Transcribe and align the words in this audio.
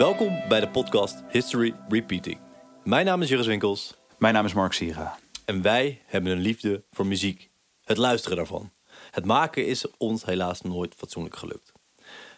Welkom 0.00 0.42
bij 0.48 0.60
de 0.60 0.68
podcast 0.68 1.22
History 1.28 1.74
Repeating. 1.88 2.38
Mijn 2.84 3.06
naam 3.06 3.22
is 3.22 3.28
Juris 3.28 3.46
Winkels. 3.46 3.96
Mijn 4.18 4.34
naam 4.34 4.44
is 4.44 4.52
Mark 4.52 4.72
Sira. 4.72 5.18
En 5.44 5.62
wij 5.62 6.02
hebben 6.06 6.32
een 6.32 6.38
liefde 6.38 6.82
voor 6.92 7.06
muziek. 7.06 7.50
Het 7.84 7.96
luisteren 7.96 8.36
daarvan. 8.36 8.70
Het 9.10 9.24
maken 9.24 9.66
is 9.66 9.84
ons 9.96 10.24
helaas 10.24 10.60
nooit 10.60 10.94
fatsoenlijk 10.94 11.36
gelukt. 11.36 11.72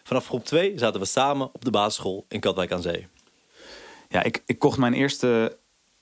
Vanaf 0.03 0.27
groep 0.27 0.45
2 0.45 0.77
zaten 0.77 0.99
we 0.99 1.05
samen 1.05 1.49
op 1.53 1.65
de 1.65 1.71
basisschool 1.71 2.25
in 2.27 2.39
Katwijk 2.39 2.71
aan 2.71 2.81
Zee. 2.81 3.07
Ja, 4.09 4.23
ik, 4.23 4.43
ik 4.45 4.59
kocht 4.59 4.77
mijn 4.77 4.93
eerste 4.93 5.57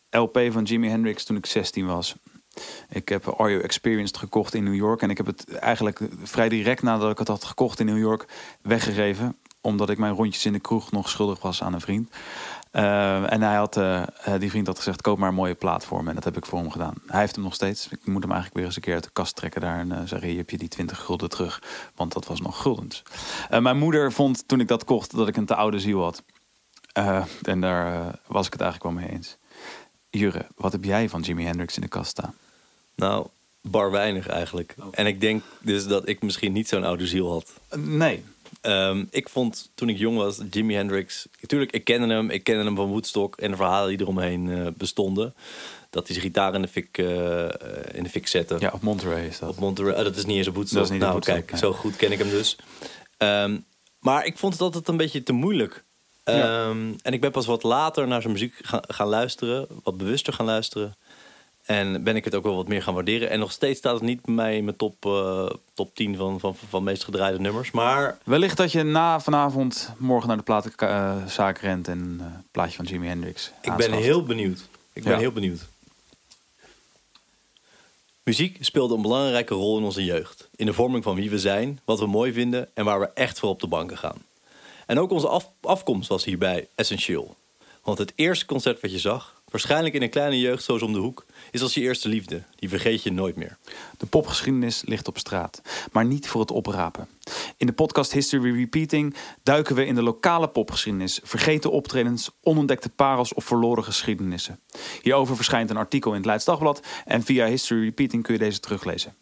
LP 0.09 0.39
van 0.49 0.63
Jimi 0.63 0.87
Hendrix 0.87 1.23
toen 1.23 1.37
ik 1.37 1.45
16 1.45 1.85
was. 1.85 2.15
Ik 2.89 3.09
heb 3.09 3.39
Are 3.39 3.49
You 3.49 3.63
Experienced 3.63 4.17
gekocht 4.17 4.53
in 4.53 4.63
New 4.63 4.75
York. 4.75 5.01
En 5.01 5.09
ik 5.09 5.17
heb 5.17 5.25
het 5.25 5.55
eigenlijk 5.55 5.99
vrij 6.23 6.49
direct 6.49 6.81
nadat 6.81 7.11
ik 7.11 7.17
het 7.17 7.27
had 7.27 7.43
gekocht 7.43 7.79
in 7.79 7.85
New 7.85 7.99
York 7.99 8.25
weggegeven. 8.61 9.37
Omdat 9.61 9.89
ik 9.89 9.97
mijn 9.97 10.13
rondjes 10.13 10.45
in 10.45 10.53
de 10.53 10.59
kroeg 10.59 10.91
nog 10.91 11.09
schuldig 11.09 11.41
was 11.41 11.63
aan 11.63 11.73
een 11.73 11.81
vriend. 11.81 12.09
Uh, 12.71 13.33
en 13.33 13.41
hij 13.41 13.55
had, 13.55 13.77
uh, 13.77 14.03
die 14.39 14.49
vriend 14.49 14.67
had 14.67 14.77
gezegd, 14.77 15.01
koop 15.01 15.17
maar 15.17 15.29
een 15.29 15.35
mooie 15.35 15.53
plaat 15.53 15.85
voor 15.85 16.03
me. 16.03 16.09
En 16.09 16.15
dat 16.15 16.23
heb 16.23 16.37
ik 16.37 16.45
voor 16.45 16.59
hem 16.59 16.71
gedaan. 16.71 16.93
Hij 17.07 17.19
heeft 17.19 17.35
hem 17.35 17.43
nog 17.43 17.53
steeds. 17.53 17.87
Ik 17.87 18.05
moet 18.05 18.21
hem 18.21 18.31
eigenlijk 18.31 18.53
weer 18.53 18.65
eens 18.65 18.75
een 18.75 18.81
keer 18.81 18.93
uit 18.93 19.03
de 19.03 19.09
kast 19.13 19.35
trekken 19.35 19.61
daar. 19.61 19.79
En 19.79 19.89
uh, 19.89 19.97
zeggen, 20.05 20.27
hier 20.27 20.37
heb 20.37 20.49
je 20.49 20.57
die 20.57 20.67
20 20.67 20.99
gulden 20.99 21.29
terug. 21.29 21.63
Want 21.95 22.13
dat 22.13 22.27
was 22.27 22.41
nog 22.41 22.61
guldens. 22.61 23.03
mijn 23.49 23.77
moeder 23.77 24.11
vond 24.11 24.47
toen 24.47 24.59
ik 24.59 24.67
dat 24.67 24.83
kocht 24.83 25.15
dat 25.15 25.27
ik 25.27 25.37
een 25.37 25.45
te 25.45 25.55
oude 25.55 25.79
ziel 25.79 26.03
had. 26.03 26.23
en 27.41 27.61
daar 27.61 28.15
was 28.27 28.45
ik 28.45 28.53
het 28.53 28.61
eigenlijk 28.61 28.93
wel 28.95 29.03
mee 29.03 29.15
eens. 29.15 29.37
Jure, 30.09 30.47
wat 30.55 30.71
heb 30.71 30.83
jij 30.83 31.09
van 31.09 31.21
Jimi 31.21 31.45
Hendrix 31.45 31.75
in 31.75 31.81
de 31.81 31.87
kast 31.87 32.09
staan? 32.09 32.33
Nou, 32.95 33.27
bar 33.61 33.91
weinig 33.91 34.27
eigenlijk. 34.27 34.75
En 34.91 35.05
ik 35.05 35.21
denk 35.21 35.43
dus 35.59 35.87
dat 35.87 36.07
ik 36.07 36.21
misschien 36.21 36.51
niet 36.51 36.67
zo'n 36.67 36.83
oude 36.83 37.07
ziel 37.07 37.31
had. 37.31 37.53
Nee. 37.75 38.23
Um, 38.61 39.07
ik 39.11 39.29
vond 39.29 39.71
toen 39.75 39.89
ik 39.89 39.97
jong 39.97 40.17
was, 40.17 40.39
Jimi 40.51 40.73
Hendrix... 40.73 41.27
Natuurlijk, 41.41 41.71
ik 41.71 41.83
kende 41.83 42.13
hem. 42.13 42.29
Ik 42.29 42.43
kende 42.43 42.63
hem 42.63 42.75
van 42.75 42.89
Woodstock 42.89 43.35
en 43.35 43.51
de 43.51 43.57
verhalen 43.57 43.89
die 43.89 44.01
eromheen 44.01 44.45
uh, 44.45 44.67
bestonden. 44.77 45.33
Dat 45.89 46.05
hij 46.05 46.15
zijn 46.15 46.27
gitaar 46.27 46.53
in 46.53 46.61
de 46.61 46.67
fik, 46.67 46.97
uh, 46.97 47.07
in 47.93 48.03
de 48.03 48.09
fik 48.09 48.27
zette. 48.27 48.55
Ja, 48.59 48.71
op 48.73 48.81
Monterey 48.81 49.27
is 49.27 49.39
dat. 49.39 49.49
Op 49.49 49.59
Monterey. 49.59 49.97
Oh, 49.97 50.03
dat 50.03 50.15
is 50.15 50.25
niet 50.25 50.37
eens 50.37 50.47
een 50.47 50.53
Woodstock. 50.53 50.77
Dat 50.77 50.85
is 50.85 50.91
niet 50.91 51.01
nou, 51.01 51.11
Woodstock, 51.11 51.45
kijk, 51.45 51.59
zo 51.59 51.73
goed 51.73 51.95
ken 51.95 52.11
ik 52.11 52.17
hem 52.17 52.29
dus. 52.29 52.55
Um, 53.17 53.65
maar 53.99 54.25
ik 54.25 54.37
vond 54.37 54.53
het 54.53 54.61
altijd 54.61 54.87
een 54.87 54.97
beetje 54.97 55.23
te 55.23 55.33
moeilijk. 55.33 55.83
Ja. 56.23 56.67
Um, 56.67 56.95
en 57.01 57.13
ik 57.13 57.21
ben 57.21 57.31
pas 57.31 57.45
wat 57.45 57.63
later 57.63 58.07
naar 58.07 58.21
zijn 58.21 58.33
muziek 58.33 58.53
gaan, 58.61 58.81
gaan 58.87 59.07
luisteren. 59.07 59.67
Wat 59.83 59.97
bewuster 59.97 60.33
gaan 60.33 60.45
luisteren. 60.45 60.95
En 61.65 62.03
ben 62.03 62.15
ik 62.15 62.25
het 62.25 62.35
ook 62.35 62.43
wel 62.43 62.55
wat 62.55 62.67
meer 62.67 62.83
gaan 62.83 62.93
waarderen. 62.93 63.29
En 63.29 63.39
nog 63.39 63.51
steeds 63.51 63.79
staat 63.79 63.93
het 63.93 64.03
niet 64.03 64.21
bij 64.21 64.33
mij 64.33 64.57
in 64.57 64.63
mijn 64.63 64.75
top, 64.75 65.05
uh, 65.05 65.49
top 65.73 65.95
10 65.95 66.15
van, 66.15 66.39
van, 66.39 66.55
van 66.69 66.83
meest 66.83 67.03
gedraaide 67.03 67.39
nummers. 67.39 67.71
Maar... 67.71 68.17
Wellicht 68.23 68.57
dat 68.57 68.71
je 68.71 68.83
na 68.83 69.19
vanavond 69.19 69.93
morgen 69.97 70.27
naar 70.27 70.37
de 70.37 70.43
platenzaak 70.43 71.57
uh, 71.57 71.63
rent 71.63 71.87
en 71.87 71.99
een 71.99 72.17
uh, 72.21 72.25
plaatje 72.51 72.75
van 72.75 72.85
Jimi 72.85 73.07
Hendrix 73.07 73.51
Ik 73.61 73.75
ben 73.75 73.91
heel 73.91 74.23
benieuwd. 74.23 74.59
Ik 74.93 75.03
ben 75.03 75.13
ja. 75.13 75.19
heel 75.19 75.31
benieuwd. 75.31 75.69
Muziek 78.23 78.57
speelde 78.59 78.95
een 78.95 79.01
belangrijke 79.01 79.53
rol 79.53 79.77
in 79.77 79.83
onze 79.83 80.05
jeugd. 80.05 80.49
In 80.55 80.65
de 80.65 80.73
vorming 80.73 81.03
van 81.03 81.15
wie 81.15 81.29
we 81.29 81.39
zijn, 81.39 81.79
wat 81.85 81.99
we 81.99 82.05
mooi 82.05 82.33
vinden 82.33 82.69
en 82.73 82.85
waar 82.85 82.99
we 82.99 83.09
echt 83.13 83.39
voor 83.39 83.49
op 83.49 83.59
de 83.59 83.67
banken 83.67 83.97
gaan. 83.97 84.17
En 84.85 84.99
ook 84.99 85.11
onze 85.11 85.27
af, 85.27 85.49
afkomst 85.61 86.09
was 86.09 86.23
hierbij 86.23 86.67
essentieel. 86.75 87.35
Want 87.83 87.97
het 87.97 88.13
eerste 88.15 88.45
concert 88.45 88.81
wat 88.81 88.91
je 88.91 88.99
zag, 88.99 89.40
waarschijnlijk 89.51 89.95
in 89.95 90.01
een 90.01 90.09
kleine 90.09 90.39
jeugd 90.39 90.63
zoals 90.63 90.81
om 90.81 90.93
de 90.93 90.99
hoek, 90.99 91.25
is 91.51 91.61
als 91.61 91.73
je 91.73 91.81
eerste 91.81 92.09
liefde. 92.09 92.43
Die 92.55 92.69
vergeet 92.69 93.03
je 93.03 93.11
nooit 93.11 93.35
meer. 93.35 93.57
De 93.97 94.05
popgeschiedenis 94.05 94.83
ligt 94.85 95.07
op 95.07 95.17
straat, 95.17 95.61
maar 95.91 96.05
niet 96.05 96.27
voor 96.27 96.41
het 96.41 96.51
oprapen. 96.51 97.07
In 97.57 97.67
de 97.67 97.73
podcast 97.73 98.11
History 98.11 98.55
Repeating 98.55 99.15
duiken 99.43 99.75
we 99.75 99.85
in 99.85 99.95
de 99.95 100.03
lokale 100.03 100.47
popgeschiedenis, 100.47 101.19
vergeten 101.23 101.71
optredens, 101.71 102.29
onontdekte 102.41 102.89
parels 102.89 103.33
of 103.33 103.43
verloren 103.43 103.83
geschiedenissen. 103.83 104.59
Hierover 105.01 105.35
verschijnt 105.35 105.69
een 105.69 105.77
artikel 105.77 106.11
in 106.11 106.17
het 106.17 106.25
Leids 106.25 106.45
Dagblad 106.45 106.81
en 107.05 107.23
via 107.23 107.45
History 107.47 107.83
Repeating 107.83 108.23
kun 108.23 108.33
je 108.33 108.39
deze 108.39 108.59
teruglezen. 108.59 109.15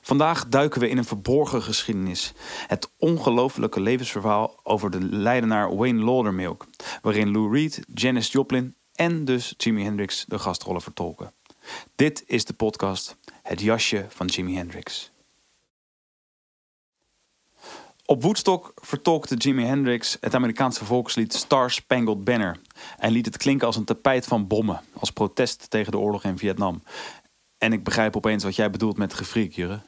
Vandaag 0.00 0.48
duiken 0.48 0.80
we 0.80 0.88
in 0.88 0.98
een 0.98 1.04
verborgen 1.04 1.62
geschiedenis. 1.62 2.32
Het 2.66 2.90
ongelofelijke 2.98 3.80
levensverhaal 3.80 4.60
over 4.62 4.90
de 4.90 5.00
leidenaar 5.00 5.76
Wayne 5.76 6.04
Laudermilk, 6.04 6.66
waarin 7.02 7.30
Lou 7.30 7.52
Reed, 7.52 7.84
Janis 7.94 8.32
Joplin 8.32 8.74
en 8.94 9.24
dus 9.24 9.54
Jimi 9.56 9.82
Hendrix 9.82 10.24
de 10.28 10.38
gastrollen 10.38 10.82
vertolken. 10.82 11.32
Dit 11.94 12.24
is 12.26 12.44
de 12.44 12.52
podcast 12.52 13.16
Het 13.42 13.60
jasje 13.60 14.06
van 14.08 14.26
Jimi 14.26 14.56
Hendrix. 14.56 15.10
Op 18.06 18.22
Woodstock 18.22 18.72
vertolkte 18.74 19.34
Jimi 19.34 19.64
Hendrix 19.64 20.16
het 20.20 20.34
Amerikaanse 20.34 20.84
volkslied 20.84 21.34
Star 21.34 21.70
Spangled 21.70 22.24
Banner 22.24 22.60
en 22.98 23.12
liet 23.12 23.26
het 23.26 23.36
klinken 23.36 23.66
als 23.66 23.76
een 23.76 23.84
tapijt 23.84 24.26
van 24.26 24.46
bommen, 24.46 24.80
als 24.98 25.10
protest 25.10 25.70
tegen 25.70 25.92
de 25.92 25.98
oorlog 25.98 26.24
in 26.24 26.38
Vietnam. 26.38 26.82
En 27.58 27.72
ik 27.72 27.84
begrijp 27.84 28.16
opeens 28.16 28.44
wat 28.44 28.56
jij 28.56 28.70
bedoelt 28.70 28.96
met 28.96 29.14
gefriek, 29.14 29.54
Jurre. 29.54 29.80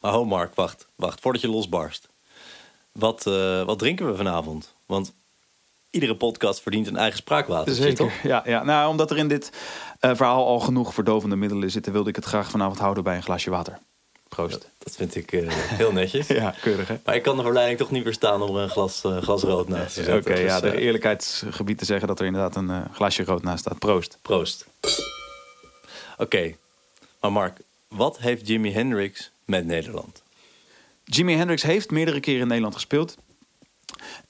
Oh, 0.00 0.28
Mark, 0.28 0.54
wacht, 0.54 0.88
wacht, 0.94 1.20
voordat 1.20 1.42
je 1.42 1.48
losbarst. 1.48 2.08
Wat, 2.92 3.26
uh, 3.26 3.64
wat 3.64 3.78
drinken 3.78 4.06
we 4.06 4.16
vanavond? 4.16 4.74
Want 4.86 5.14
iedere 5.90 6.16
podcast 6.16 6.60
verdient 6.60 6.86
een 6.86 6.96
eigen 6.96 7.18
spraakwater. 7.18 7.74
Zeker, 7.74 7.94
toch? 7.94 8.12
Ja, 8.22 8.42
ja, 8.46 8.64
nou, 8.64 8.90
omdat 8.90 9.10
er 9.10 9.16
in 9.16 9.28
dit 9.28 9.52
uh, 10.00 10.10
verhaal 10.14 10.46
al 10.46 10.60
genoeg 10.60 10.94
verdovende 10.94 11.36
middelen 11.36 11.70
zitten, 11.70 11.92
wilde 11.92 12.08
ik 12.08 12.16
het 12.16 12.24
graag 12.24 12.50
vanavond 12.50 12.78
houden 12.78 13.04
bij 13.04 13.16
een 13.16 13.22
glasje 13.22 13.50
water. 13.50 13.78
Proost. 14.28 14.62
Ja, 14.62 14.68
dat 14.78 14.96
vind 14.96 15.16
ik 15.16 15.32
uh, 15.32 15.48
heel 15.52 15.92
netjes. 15.92 16.26
ja, 16.42 16.54
keurig 16.60 16.88
hè. 16.88 16.96
Maar 17.04 17.14
ik 17.14 17.22
kan 17.22 17.36
de 17.36 17.42
verleiding 17.42 17.78
toch 17.78 17.90
niet 17.90 18.04
weerstaan 18.04 18.42
om 18.42 18.56
er 18.56 18.62
een 18.62 18.70
glas, 18.70 19.04
uh, 19.04 19.16
glas 19.16 19.42
rood 19.42 19.68
naast 19.68 19.94
te 19.94 20.02
zetten. 20.02 20.16
Oké, 20.16 20.30
okay, 20.30 20.44
ja, 20.44 20.60
de 20.60 20.78
eerlijkheidsgebied 20.78 21.78
te 21.78 21.84
zeggen 21.84 22.08
dat 22.08 22.20
er 22.20 22.26
inderdaad 22.26 22.56
een 22.56 22.94
glasje 22.94 23.24
rood 23.24 23.42
naast 23.42 23.60
staat. 23.60 23.78
Proost. 23.78 24.18
Proost. 24.22 24.66
Oké, 26.12 26.22
okay. 26.22 26.56
maar 27.20 27.32
Mark, 27.32 27.58
wat 27.88 28.18
heeft 28.18 28.48
Jimi 28.48 28.72
Hendrix 28.72 29.30
met 29.44 29.66
Nederland? 29.66 30.22
Jimi 31.04 31.34
Hendrix 31.34 31.62
heeft 31.62 31.90
meerdere 31.90 32.20
keren 32.20 32.40
in 32.40 32.46
Nederland 32.46 32.74
gespeeld. 32.74 33.16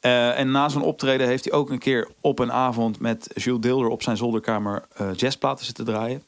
Uh, 0.00 0.38
en 0.38 0.50
na 0.50 0.68
zo'n 0.68 0.82
optreden 0.82 1.26
heeft 1.26 1.44
hij 1.44 1.52
ook 1.52 1.70
een 1.70 1.78
keer 1.78 2.08
op 2.20 2.38
een 2.38 2.52
avond 2.52 3.00
met 3.00 3.30
Jules 3.34 3.60
Deelder 3.60 3.88
op 3.88 4.02
zijn 4.02 4.16
zolderkamer 4.16 4.84
uh, 5.00 5.08
jazzplaten 5.14 5.64
zitten 5.64 5.84
draaien. 5.84 6.22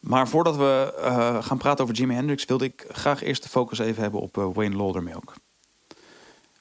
Maar 0.00 0.28
voordat 0.28 0.56
we 0.56 0.94
uh, 0.98 1.42
gaan 1.42 1.58
praten 1.58 1.84
over 1.84 1.96
Jimi 1.96 2.14
Hendrix, 2.14 2.44
wilde 2.44 2.64
ik 2.64 2.84
graag 2.88 3.22
eerst 3.22 3.42
de 3.42 3.48
focus 3.48 3.78
even 3.78 4.02
hebben 4.02 4.20
op 4.20 4.36
Wayne 4.54 4.76
Laudermilk. 4.76 5.34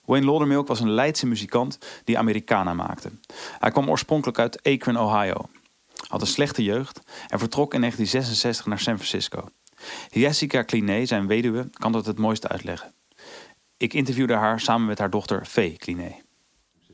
Wayne 0.06 0.25
Laudermilk 0.25 0.68
was 0.68 0.80
een 0.80 0.91
Leidse 0.91 1.28
muzikant 1.28 1.78
die 2.03 2.18
Americana 2.18 2.74
maakte. 2.74 3.12
Hij 3.59 3.72
kwam 3.72 3.90
oorspronkelijk 3.90 4.40
uit 4.40 4.63
Akron, 4.63 5.00
Ohio. 5.00 5.50
Had 6.07 6.22
een 6.22 6.28
slechte 6.28 6.63
jeugd 6.63 7.01
en 7.28 7.40
vertrok 7.40 7.74
in 7.74 7.80
1966 7.80 8.66
naar 8.66 8.80
San 8.80 8.96
Francisco. 8.96 9.50
Jessica 10.09 10.63
Cliné, 10.63 11.06
zijn 11.06 11.28
weduwe, 11.28 11.69
kan 11.74 11.91
dat 11.91 12.06
het 12.06 12.18
mooiste 12.18 12.47
uitleggen. 12.47 12.94
Ik 13.80 13.94
interviewde 13.94 14.34
haar 14.34 14.60
samen 14.60 14.88
met 14.88 15.00
haar 15.00 15.10
dochter 15.10 15.46
Vee 15.46 15.76
Cliné. 15.78 16.16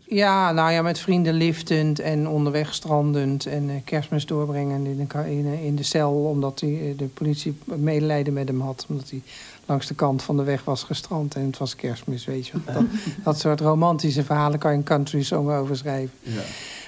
Ja, 0.07 0.51
nou 0.51 0.71
ja, 0.71 0.81
met 0.81 0.99
vrienden 0.99 1.33
liftend 1.33 1.99
en 1.99 2.27
onderweg 2.27 2.73
strandend 2.73 3.45
en 3.45 3.69
uh, 3.69 3.75
kerstmis 3.83 4.25
doorbrengend 4.25 4.87
in 4.87 5.07
de, 5.07 5.31
in, 5.31 5.45
in 5.45 5.75
de 5.75 5.83
cel, 5.83 6.11
omdat 6.11 6.59
die, 6.59 6.89
uh, 6.89 6.97
de 6.97 7.05
politie 7.05 7.57
medelijden 7.65 8.33
met 8.33 8.47
hem 8.47 8.61
had, 8.61 8.85
omdat 8.89 9.09
hij 9.09 9.21
langs 9.65 9.87
de 9.87 9.95
kant 9.95 10.23
van 10.23 10.37
de 10.37 10.43
weg 10.43 10.63
was 10.63 10.83
gestrand 10.83 11.35
en 11.35 11.45
het 11.45 11.57
was 11.57 11.75
kerstmis, 11.75 12.25
weet 12.25 12.47
je. 12.47 12.57
Dat, 12.65 12.83
dat 13.23 13.39
soort 13.39 13.59
romantische 13.59 14.23
verhalen 14.23 14.59
kan 14.59 14.71
je 14.71 14.77
een 14.77 14.83
country 14.83 15.23
song 15.23 15.49
over 15.49 15.77
schrijven. 15.77 16.13
Ja. 16.21 16.41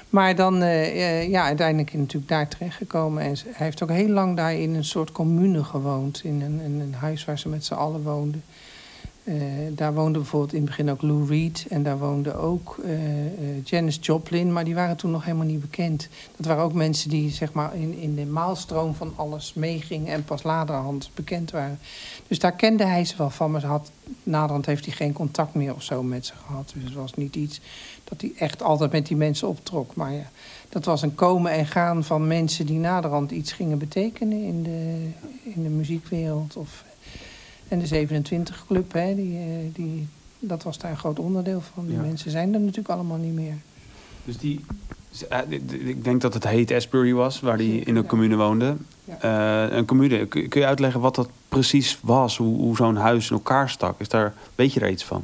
Maar 0.10 0.36
dan, 0.36 0.64
uh, 0.64 1.30
ja, 1.30 1.44
uiteindelijk 1.44 1.94
natuurlijk 1.94 2.28
daar 2.28 2.48
terechtgekomen. 2.48 3.24
En 3.24 3.36
hij 3.46 3.66
heeft 3.66 3.84
ook 3.84 3.92
heel 3.92 4.10
lang 4.10 4.36
daar 4.36 4.54
in 4.54 4.76
een 4.76 4.86
soort 4.86 5.12
commune 5.12 5.64
gewoond. 5.64 6.22
In 6.24 6.42
een, 6.42 6.60
in 6.60 6.80
een 6.80 6.94
huis 6.94 7.26
waar 7.26 7.40
ze 7.40 7.50
met 7.50 7.66
z'n 7.66 7.74
allen 7.74 8.04
woonden. 8.04 8.44
Uh, 9.28 9.36
daar 9.72 9.94
woonde 9.94 10.20
bijvoorbeeld 10.20 10.54
in 10.54 10.60
het 10.60 10.68
begin 10.68 10.92
ook 10.92 11.02
Lou 11.02 11.28
Reed. 11.28 11.66
En 11.70 11.84
daar 11.84 11.98
woonde 11.98 12.36
ook 12.36 12.78
uh, 12.86 13.64
Janis 13.64 14.00
Joplin. 14.02 14.54
Maar 14.54 14.64
die 14.64 14.76
waren 14.76 14.98
toen 14.98 15.12
nog 15.12 15.26
helemaal 15.26 15.46
niet 15.46 15.62
bekend. 15.62 16.08
Dat 16.36 16.46
waren 16.46 16.64
ook 16.64 16.74
mensen 16.74 17.10
die 17.10 17.30
zeg 17.30 17.54
maar, 17.54 17.76
in, 17.76 17.98
in 17.98 18.16
de 18.16 18.26
maalstroom 18.26 18.96
van 18.96 19.14
alles 19.16 19.54
meegingen. 19.54 20.14
En 20.14 20.24
pas 20.24 20.44
laterhand 20.44 21.10
bekend 21.14 21.52
waren. 21.52 21.80
Dus 22.28 22.40
daar 22.40 22.56
kende 22.56 22.86
hij 22.86 23.06
ze 23.06 23.18
wel 23.18 23.30
van. 23.30 23.52
Maar 23.52 23.66
had, 23.66 23.92
naderhand 24.24 24.66
heeft 24.66 24.86
hij 24.86 24.94
geen 24.94 25.14
contact 25.14 25.54
meer 25.54 25.76
of 25.76 25.84
zo 25.84 26.04
met 26.04 26.26
ze 26.26 26.34
gehad. 26.46 26.72
Dus 26.74 26.84
het 26.84 26.94
was 26.94 27.14
niet 27.14 27.36
iets 27.36 27.62
dat 28.04 28.22
hij 28.22 28.32
echt 28.38 28.64
altijd 28.64 28.92
met 28.92 29.08
die 29.08 29.18
mensen 29.18 29.48
optrok. 29.48 29.96
Maar 29.96 30.14
ja, 30.14 30.30
dat 30.70 30.86
was 30.86 31.02
een 31.02 31.16
komen 31.16 31.52
en 31.52 31.66
gaan 31.66 32.04
van 32.04 32.28
mensen 32.28 32.66
die 32.66 32.80
naderhand 32.80 33.32
iets 33.32 33.52
gingen 33.52 33.78
betekenen 33.78 34.44
in 34.44 34.64
de, 34.64 35.10
in 35.44 35.64
de 35.64 35.70
muziekwereld. 35.70 36.56
Of, 36.56 36.84
en 37.68 37.80
de 37.80 37.88
27 37.88 38.66
Club, 38.68 38.94
hè, 38.94 39.16
die, 39.16 39.40
die, 39.74 40.08
dat 40.40 40.64
was 40.64 40.78
daar 40.78 40.92
een 40.92 40.98
groot 40.98 41.20
onderdeel 41.20 41.62
van. 41.62 41.86
Die 41.86 41.96
ja. 41.96 42.02
mensen 42.02 42.32
zijn 42.32 42.54
er 42.54 42.60
natuurlijk 42.60 42.90
allemaal 42.90 43.18
niet 43.18 43.34
meer. 43.34 43.56
Dus 44.26 44.38
die, 44.38 44.66
ik 45.68 46.04
denk 46.04 46.22
dat 46.22 46.34
het 46.34 46.48
heet 46.48 46.72
Asbury 46.72 47.14
was, 47.14 47.40
waar 47.40 47.58
hij 47.58 47.76
in 47.76 47.96
een 47.96 48.06
commune 48.06 48.36
woonde. 48.36 48.76
Ja. 49.04 49.68
Uh, 49.68 49.76
een 49.78 49.86
commune, 49.86 50.26
kun 50.26 50.62
je 50.62 50.66
uitleggen 50.66 51.02
wat 51.02 51.16
dat 51.16 51.30
precies 51.50 52.00
was? 52.02 52.38
Hoe, 52.38 52.58
hoe 52.58 52.76
zo'n 52.76 52.96
huis 52.96 53.30
in 53.30 53.36
elkaar 53.36 53.70
stak? 53.70 54.00
Is 54.00 54.10
daar, 54.10 54.34
weet 54.56 54.74
je 54.74 54.80
daar 54.80 54.90
iets 54.90 55.04
van? 55.04 55.24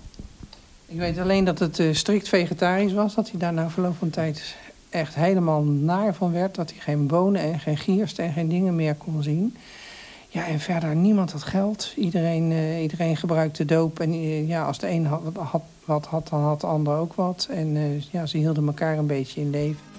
Ik 0.85 0.99
weet 0.99 1.17
alleen 1.17 1.43
dat 1.43 1.59
het 1.59 1.79
uh, 1.79 1.93
strikt 1.93 2.29
vegetarisch 2.29 2.93
was. 2.93 3.15
Dat 3.15 3.29
hij 3.29 3.39
daar 3.39 3.53
na 3.53 3.69
verloop 3.69 3.95
van 3.97 4.09
tijd 4.09 4.55
echt 4.89 5.15
helemaal 5.15 5.63
naar 5.63 6.13
van 6.13 6.31
werd. 6.31 6.55
Dat 6.55 6.71
hij 6.71 6.79
geen 6.79 7.07
bonen 7.07 7.41
en 7.41 7.59
geen 7.59 7.77
gierst 7.77 8.19
en 8.19 8.33
geen 8.33 8.49
dingen 8.49 8.75
meer 8.75 8.95
kon 8.95 9.23
zien. 9.23 9.55
Ja, 10.33 10.47
en 10.47 10.59
verder 10.59 10.95
niemand 10.95 11.31
had 11.31 11.43
geld. 11.43 11.93
Iedereen, 11.95 12.51
uh, 12.51 12.81
iedereen 12.81 13.17
gebruikte 13.17 13.65
doop. 13.65 13.99
En 13.99 14.13
uh, 14.13 14.47
ja, 14.47 14.65
als 14.65 14.79
de 14.79 14.89
een 14.89 15.05
had, 15.05 15.21
wat 15.85 16.05
had, 16.05 16.27
dan 16.27 16.39
had 16.39 16.61
de 16.61 16.67
ander 16.67 16.97
ook 16.97 17.13
wat. 17.13 17.47
En 17.49 17.75
uh, 17.75 18.01
ja, 18.01 18.25
ze 18.25 18.37
hielden 18.37 18.67
elkaar 18.67 18.97
een 18.97 19.07
beetje 19.07 19.41
in 19.41 19.49
leven. 19.49 19.91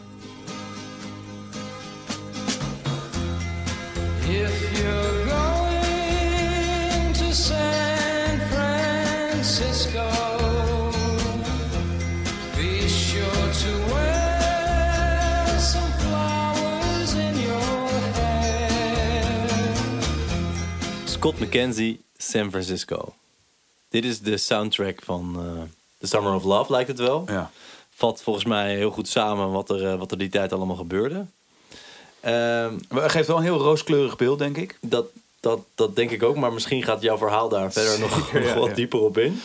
Scott 21.24 21.40
McKenzie, 21.40 22.04
San 22.16 22.50
Francisco. 22.50 23.14
Dit 23.88 24.04
is 24.04 24.20
de 24.20 24.36
soundtrack 24.36 25.02
van 25.04 25.36
uh, 25.38 25.62
The 25.98 26.06
Summer 26.06 26.34
of 26.34 26.44
Love, 26.44 26.72
lijkt 26.72 26.88
het 26.88 26.98
wel. 26.98 27.24
Ja. 27.26 27.50
Vat 27.90 28.22
volgens 28.22 28.44
mij 28.44 28.76
heel 28.76 28.90
goed 28.90 29.08
samen 29.08 29.50
wat 29.50 29.70
er, 29.70 29.82
uh, 29.82 29.98
wat 29.98 30.10
er 30.10 30.18
die 30.18 30.28
tijd 30.28 30.52
allemaal 30.52 30.76
gebeurde. 30.76 31.26
Uh, 32.24 32.72
geeft 32.90 33.26
wel 33.26 33.36
een 33.36 33.42
heel 33.42 33.58
rooskleurig 33.58 34.16
beeld, 34.16 34.38
denk 34.38 34.56
ik. 34.56 34.78
Dat, 34.80 35.06
dat, 35.40 35.60
dat 35.74 35.96
denk 35.96 36.10
ik 36.10 36.22
ook, 36.22 36.36
maar 36.36 36.52
misschien 36.52 36.82
gaat 36.82 37.02
jouw 37.02 37.18
verhaal 37.18 37.48
daar 37.48 37.72
verder 37.72 37.98
nog, 37.98 38.32
ja, 38.32 38.38
nog 38.38 38.54
wat 38.54 38.68
ja. 38.68 38.74
dieper 38.74 39.00
op 39.00 39.18
in. 39.18 39.40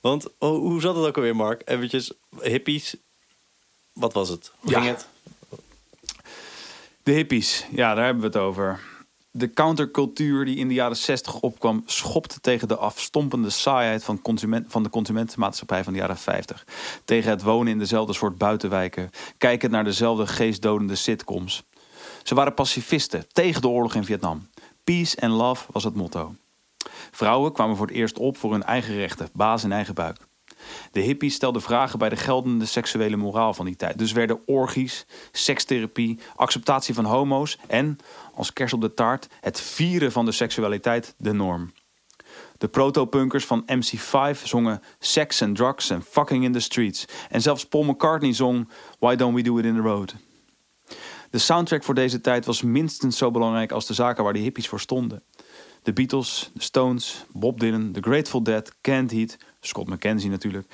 Want 0.00 0.26
oh, 0.38 0.58
hoe 0.58 0.80
zat 0.80 0.96
het 0.96 1.06
ook 1.06 1.16
alweer, 1.16 1.36
Mark? 1.36 1.62
Eventjes, 1.64 2.12
hippies, 2.40 2.96
wat 3.92 4.12
was 4.12 4.28
het? 4.28 4.52
Hoe 4.58 4.72
ging 4.72 4.86
het? 4.86 5.06
De 7.02 7.12
hippies, 7.12 7.66
ja, 7.70 7.94
daar 7.94 8.04
hebben 8.04 8.22
we 8.22 8.38
het 8.38 8.46
over. 8.46 8.92
De 9.36 9.52
countercultuur 9.52 10.44
die 10.44 10.56
in 10.56 10.68
de 10.68 10.74
jaren 10.74 10.96
60 10.96 11.40
opkwam, 11.40 11.82
schopte 11.86 12.40
tegen 12.40 12.68
de 12.68 12.76
afstompende 12.76 13.50
saaiheid 13.50 14.04
van, 14.04 14.22
consument, 14.22 14.66
van 14.68 14.82
de 14.82 14.88
consumentenmaatschappij 14.88 15.84
van 15.84 15.92
de 15.92 15.98
jaren 15.98 16.16
50. 16.16 16.66
Tegen 17.04 17.30
het 17.30 17.42
wonen 17.42 17.72
in 17.72 17.78
dezelfde 17.78 18.12
soort 18.12 18.38
buitenwijken, 18.38 19.10
kijken 19.38 19.70
naar 19.70 19.84
dezelfde 19.84 20.26
geestdodende 20.26 20.94
sitcoms. 20.94 21.62
Ze 22.22 22.34
waren 22.34 22.54
pacifisten 22.54 23.26
tegen 23.32 23.60
de 23.60 23.68
oorlog 23.68 23.94
in 23.94 24.04
Vietnam. 24.04 24.48
Peace 24.84 25.20
and 25.20 25.32
love 25.32 25.64
was 25.72 25.84
het 25.84 25.94
motto. 25.94 26.34
Vrouwen 27.10 27.52
kwamen 27.52 27.76
voor 27.76 27.86
het 27.86 27.96
eerst 27.96 28.18
op 28.18 28.36
voor 28.36 28.52
hun 28.52 28.64
eigen 28.64 28.94
rechten, 28.94 29.28
baas 29.32 29.64
in 29.64 29.72
eigen 29.72 29.94
buik. 29.94 30.18
De 30.92 31.00
hippies 31.00 31.34
stelden 31.34 31.62
vragen 31.62 31.98
bij 31.98 32.08
de 32.08 32.16
geldende 32.16 32.66
seksuele 32.66 33.16
moraal 33.16 33.54
van 33.54 33.64
die 33.64 33.76
tijd. 33.76 33.98
Dus 33.98 34.12
werden 34.12 34.40
orgies, 34.46 35.06
sekstherapie, 35.32 36.18
acceptatie 36.36 36.94
van 36.94 37.04
homo's 37.04 37.58
en, 37.66 37.98
als 38.34 38.52
kers 38.52 38.72
op 38.72 38.80
de 38.80 38.94
taart, 38.94 39.28
het 39.40 39.60
vieren 39.60 40.12
van 40.12 40.24
de 40.24 40.32
seksualiteit 40.32 41.14
de 41.18 41.32
norm. 41.32 41.72
De 42.58 42.68
proto-punkers 42.68 43.44
van 43.44 43.64
MC5 43.72 44.42
zongen 44.42 44.82
sex 44.98 45.42
and 45.42 45.56
drugs 45.56 45.90
and 45.90 46.04
fucking 46.04 46.44
in 46.44 46.52
the 46.52 46.60
streets. 46.60 47.04
En 47.30 47.42
zelfs 47.42 47.66
Paul 47.66 47.84
McCartney 47.84 48.32
zong 48.32 48.68
Why 48.98 49.14
Don't 49.14 49.34
We 49.34 49.42
Do 49.42 49.58
It 49.58 49.64
in 49.64 49.74
the 49.74 49.80
Road. 49.80 50.14
De 51.30 51.38
soundtrack 51.38 51.84
voor 51.84 51.94
deze 51.94 52.20
tijd 52.20 52.46
was 52.46 52.62
minstens 52.62 53.16
zo 53.16 53.30
belangrijk 53.30 53.72
als 53.72 53.86
de 53.86 53.94
zaken 53.94 54.24
waar 54.24 54.32
de 54.32 54.38
hippies 54.38 54.68
voor 54.68 54.80
stonden. 54.80 55.22
De 55.82 55.92
Beatles, 55.92 56.50
de 56.54 56.62
Stones, 56.62 57.24
Bob 57.32 57.60
Dylan, 57.60 57.92
The 57.92 58.00
Grateful 58.00 58.42
Dead, 58.42 58.72
Canned 58.80 59.10
Heat, 59.10 59.36
Scott 59.66 59.88
McKenzie 59.88 60.30
natuurlijk, 60.30 60.66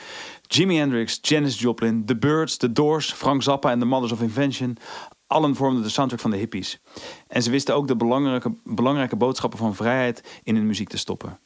Jimi 0.43 0.77
Hendrix, 0.77 1.19
Janis 1.23 1.61
Joplin, 1.61 2.05
The 2.05 2.17
Birds, 2.17 2.57
The 2.57 2.73
Doors, 2.73 3.13
Frank 3.13 3.43
Zappa 3.43 3.71
en 3.71 3.79
The 3.79 3.85
Mothers 3.85 4.13
of 4.13 4.21
Invention. 4.21 4.77
Allen 5.27 5.57
vormden 5.57 5.83
de 5.83 5.89
soundtrack 5.89 6.21
van 6.21 6.31
de 6.31 6.37
hippies. 6.37 6.81
En 7.29 7.43
ze 7.43 7.51
wisten 7.51 7.75
ook 7.75 7.89
de 7.89 7.97
belangrijke, 7.97 8.53
belangrijke 8.65 9.17
boodschappen 9.17 9.59
van 9.59 9.75
vrijheid 9.75 10.41
in 10.43 10.55
hun 10.55 10.67
muziek 10.67 10.89
te 10.89 10.99
stoppen. 10.99 11.39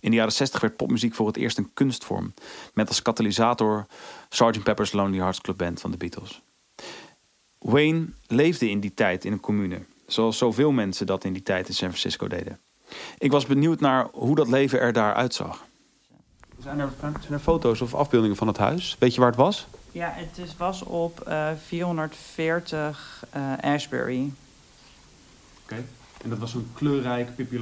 In 0.00 0.10
de 0.10 0.16
jaren 0.16 0.32
60 0.32 0.60
werd 0.60 0.76
popmuziek 0.76 1.14
voor 1.14 1.26
het 1.26 1.36
eerst 1.36 1.58
een 1.58 1.70
kunstvorm, 1.74 2.34
met 2.74 2.88
als 2.88 3.02
katalysator 3.02 3.86
Sgt. 4.28 4.62
Pepper's 4.62 4.92
Lonely 4.92 5.18
Hearts 5.18 5.40
Club 5.40 5.58
Band 5.58 5.80
van 5.80 5.90
de 5.90 5.96
Beatles. 5.96 6.42
Wayne 7.58 8.06
leefde 8.26 8.70
in 8.70 8.80
die 8.80 8.94
tijd 8.94 9.24
in 9.24 9.32
een 9.32 9.40
commune, 9.40 9.84
zoals 10.06 10.38
zoveel 10.38 10.72
mensen 10.72 11.06
dat 11.06 11.24
in 11.24 11.32
die 11.32 11.42
tijd 11.42 11.68
in 11.68 11.74
San 11.74 11.88
Francisco 11.88 12.28
deden. 12.28 12.60
Ik 13.18 13.30
was 13.30 13.46
benieuwd 13.46 13.80
naar 13.80 14.08
hoe 14.12 14.34
dat 14.34 14.48
leven 14.48 14.80
er 14.80 14.92
daar 14.92 15.14
uitzag. 15.14 15.66
Zijn 16.62 16.78
er, 16.78 16.90
zijn 17.00 17.32
er 17.32 17.38
foto's 17.38 17.80
of 17.80 17.94
afbeeldingen 17.94 18.36
van 18.36 18.46
het 18.46 18.56
huis? 18.56 18.96
Weet 18.98 19.14
je 19.14 19.20
waar 19.20 19.30
het 19.30 19.38
was? 19.38 19.66
Ja, 19.92 20.12
het 20.14 20.38
is, 20.38 20.56
was 20.56 20.82
op 20.82 21.24
uh, 21.28 21.48
440 21.66 23.24
uh, 23.36 23.72
Ashbury. 23.72 24.20
Oké, 24.22 24.32
okay. 25.62 25.84
en 26.22 26.30
dat 26.30 26.38
was 26.38 26.54
een 26.54 26.70
kleurrijk 26.74 27.34
Pippi 27.36 27.60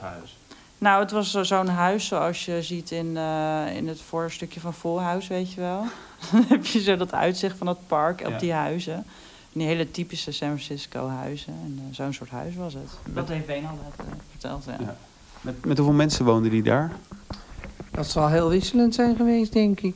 huis? 0.00 0.38
Nou, 0.78 1.00
het 1.00 1.10
was 1.10 1.30
zo'n 1.30 1.68
huis 1.68 2.06
zoals 2.06 2.44
je 2.44 2.62
ziet 2.62 2.90
in, 2.90 3.06
uh, 3.06 3.76
in 3.76 3.88
het 3.88 4.00
voorstukje 4.00 4.60
van 4.60 4.74
Volhuis, 4.74 5.26
weet 5.26 5.52
je 5.52 5.60
wel. 5.60 5.84
Dan 6.32 6.44
heb 6.48 6.66
je 6.66 6.80
zo 6.80 6.96
dat 6.96 7.12
uitzicht 7.12 7.56
van 7.56 7.66
het 7.66 7.86
park 7.86 8.20
op 8.20 8.30
ja. 8.30 8.38
die 8.38 8.52
huizen. 8.52 9.06
Die 9.52 9.66
hele 9.66 9.90
typische 9.90 10.32
San 10.32 10.48
Francisco 10.48 11.08
huizen. 11.08 11.52
En 11.64 11.78
uh, 11.88 11.94
zo'n 11.94 12.12
soort 12.12 12.30
huis 12.30 12.54
was 12.54 12.74
het. 12.74 12.90
Dat 13.04 13.28
heeft 13.28 13.46
Ween 13.46 13.66
al 13.66 13.78
net 13.82 14.06
verteld, 14.30 14.64
ja. 14.64 14.76
ja. 14.80 14.96
Met, 15.40 15.64
met 15.64 15.76
hoeveel 15.76 15.96
mensen 15.96 16.24
woonden 16.24 16.50
die 16.50 16.62
daar? 16.62 16.92
Dat 17.90 18.06
zal 18.06 18.28
heel 18.28 18.48
wisselend 18.48 18.94
zijn 18.94 19.16
geweest, 19.16 19.52
denk 19.52 19.80
ik. 19.80 19.94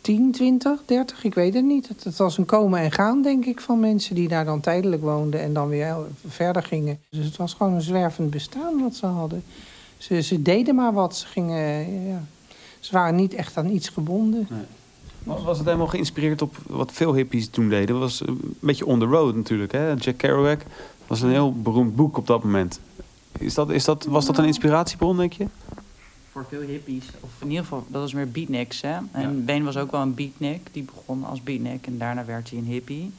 10, 0.00 0.32
20, 0.32 0.82
30, 0.86 1.24
ik 1.24 1.34
weet 1.34 1.54
het 1.54 1.64
niet. 1.64 1.88
Het, 1.88 2.16
was 2.16 2.38
een 2.38 2.44
komen 2.44 2.80
en 2.80 2.92
gaan, 2.92 3.22
denk 3.22 3.44
ik, 3.44 3.60
van 3.60 3.80
mensen 3.80 4.14
die 4.14 4.28
daar 4.28 4.44
dan 4.44 4.60
tijdelijk 4.60 5.02
woonden 5.02 5.40
en 5.40 5.52
dan 5.52 5.68
weer 5.68 5.96
verder 6.26 6.62
gingen. 6.62 6.98
Dus 7.10 7.24
het 7.24 7.36
was 7.36 7.54
gewoon 7.54 7.72
een 7.72 7.82
zwervend 7.82 8.30
bestaan 8.30 8.80
wat 8.82 8.94
ze 8.94 9.06
hadden. 9.06 9.42
Ze, 9.96 10.22
ze 10.22 10.42
deden 10.42 10.74
maar 10.74 10.92
wat. 10.92 11.16
Ze, 11.16 11.26
gingen, 11.26 12.06
ja. 12.08 12.24
ze 12.80 12.92
waren 12.92 13.14
niet 13.14 13.34
echt 13.34 13.56
aan 13.56 13.70
iets 13.70 13.88
gebonden. 13.88 14.46
Nee. 14.50 14.60
Was, 15.22 15.42
was 15.42 15.56
het 15.56 15.66
helemaal 15.66 15.86
geïnspireerd 15.86 16.42
op 16.42 16.56
wat 16.66 16.92
veel 16.92 17.14
hippies 17.14 17.48
toen 17.48 17.68
deden? 17.68 17.98
was 17.98 18.20
een 18.26 18.56
beetje 18.60 18.86
on 18.86 18.98
the 18.98 19.04
road 19.04 19.34
natuurlijk. 19.34 19.72
Hè? 19.72 19.92
Jack 19.92 20.16
Kerouac 20.16 20.60
was 21.06 21.20
een 21.20 21.30
heel 21.30 21.52
beroemd 21.52 21.96
boek 21.96 22.16
op 22.16 22.26
dat 22.26 22.44
moment. 22.44 22.80
Is 23.38 23.54
dat, 23.54 23.70
is 23.70 23.84
dat, 23.84 24.04
was 24.04 24.26
dat 24.26 24.38
een 24.38 24.44
inspiratiebron, 24.44 25.16
denk 25.16 25.32
je? 25.32 25.46
Voor 26.36 26.46
veel 26.48 26.60
hippies. 26.60 27.04
Of 27.20 27.30
in 27.38 27.48
ieder 27.48 27.62
geval, 27.62 27.86
dat 27.88 28.02
was 28.02 28.12
meer 28.12 28.30
beatniks. 28.30 28.80
Hè? 28.80 28.94
En 29.12 29.36
ja. 29.36 29.44
Bane 29.44 29.64
was 29.64 29.76
ook 29.76 29.90
wel 29.90 30.00
een 30.00 30.14
beatnik. 30.14 30.68
Die 30.72 30.82
begon 30.82 31.24
als 31.24 31.42
beatnik 31.42 31.86
en 31.86 31.98
daarna 31.98 32.24
werd 32.24 32.50
hij 32.50 32.58
een 32.58 32.64
hippie. 32.64 33.12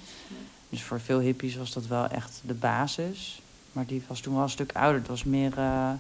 Dus 0.69 0.83
voor 0.83 0.99
veel 0.99 1.19
hippies 1.19 1.55
was 1.55 1.73
dat 1.73 1.87
wel 1.87 2.07
echt 2.07 2.41
de 2.45 2.53
basis. 2.53 3.41
Maar 3.71 3.85
die 3.85 4.03
was 4.07 4.19
toen 4.19 4.33
wel 4.33 4.43
een 4.43 4.49
stuk 4.49 4.71
ouder. 4.73 4.99
Het 4.99 5.09
was 5.09 5.23
meer, 5.23 5.57
uh, 5.57 5.91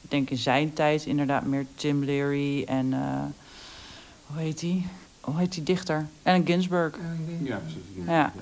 ik 0.00 0.10
denk 0.10 0.30
in 0.30 0.36
zijn 0.36 0.72
tijd 0.72 1.06
inderdaad 1.06 1.44
meer 1.44 1.66
Tim 1.74 2.04
Leary 2.04 2.64
en... 2.64 2.86
Uh, 2.86 3.22
hoe 4.26 4.40
heet 4.40 4.58
die? 4.58 4.86
hoe 5.20 5.38
heet 5.38 5.52
die 5.52 5.62
dichter? 5.62 6.08
Allen 6.22 6.46
Ginsberg. 6.46 6.98
Ja, 7.42 7.56
precies. 7.58 8.06
Ja. 8.06 8.12
ja. 8.12 8.32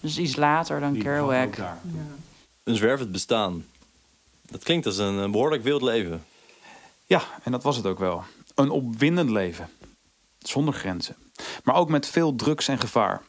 Dus 0.00 0.18
iets 0.18 0.36
later 0.36 0.80
dan 0.80 0.98
Kerouac. 0.98 1.56
Ja. 1.56 1.78
Een 2.62 2.76
zwervend 2.76 3.12
bestaan. 3.12 3.64
Dat 4.46 4.62
klinkt 4.62 4.86
als 4.86 4.98
een 4.98 5.30
behoorlijk 5.30 5.62
wild 5.62 5.82
leven. 5.82 6.22
Ja, 7.04 7.22
en 7.42 7.52
dat 7.52 7.62
was 7.62 7.76
het 7.76 7.86
ook 7.86 7.98
wel. 7.98 8.22
Een 8.54 8.70
opwindend 8.70 9.30
leven. 9.30 9.68
Zonder 10.38 10.74
grenzen. 10.74 11.16
Maar 11.64 11.74
ook 11.74 11.88
met 11.88 12.06
veel 12.06 12.34
drugs 12.34 12.68
en 12.68 12.78
gevaar. 12.78 13.22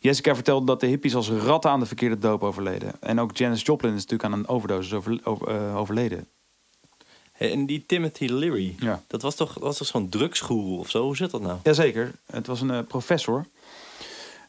Jessica 0.00 0.34
vertelde 0.34 0.66
dat 0.66 0.80
de 0.80 0.86
hippies 0.86 1.14
als 1.14 1.28
ratten 1.28 1.70
aan 1.70 1.80
de 1.80 1.86
verkeerde 1.86 2.18
doop 2.18 2.42
overleden. 2.42 2.92
En 3.00 3.20
ook 3.20 3.36
Janis 3.36 3.62
Joplin 3.62 3.94
is 3.94 4.06
natuurlijk 4.06 4.32
aan 4.32 4.38
een 4.38 4.48
overdosis 4.48 4.92
over, 4.92 5.20
over, 5.24 5.54
uh, 5.54 5.76
overleden. 5.76 6.28
En 7.32 7.66
die 7.66 7.86
Timothy 7.86 8.26
Leary, 8.26 8.74
ja. 8.78 9.02
dat 9.06 9.22
was 9.22 9.34
toch, 9.34 9.54
was 9.54 9.76
toch 9.76 9.86
zo'n 9.86 10.08
drugsgoeroe 10.08 10.78
of 10.78 10.90
zo? 10.90 11.02
Hoe 11.02 11.16
zit 11.16 11.30
dat 11.30 11.40
nou? 11.40 11.58
Jazeker, 11.62 12.12
het 12.26 12.46
was 12.46 12.60
een 12.60 12.70
uh, 12.70 12.78
professor. 12.88 13.46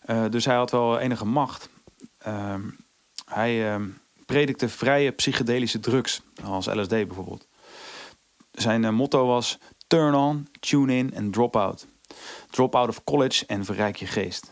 Uh, 0.10 0.26
dus 0.30 0.46
hij 0.46 0.56
had 0.56 0.72
wel 0.72 1.00
enige 1.00 1.26
macht. 1.26 1.70
Uh, 2.28 2.56
hij 3.26 3.80
predikte 4.26 4.70
vrije 4.70 5.12
psychedelische 5.12 5.80
drugs, 5.80 6.22
als 6.44 6.66
LSD 6.66 6.90
bijvoorbeeld. 6.90 7.48
Zijn 8.58 8.94
motto 8.94 9.26
was 9.26 9.58
turn 9.88 10.14
on, 10.14 10.48
tune 10.60 10.96
in 10.96 11.14
en 11.14 11.32
drop 11.32 11.56
out. 11.56 11.88
Drop 12.50 12.76
out 12.76 12.90
of 12.90 13.04
college 13.04 13.46
en 13.46 13.66
verrijk 13.66 13.96
je 13.96 14.06
geest. 14.06 14.52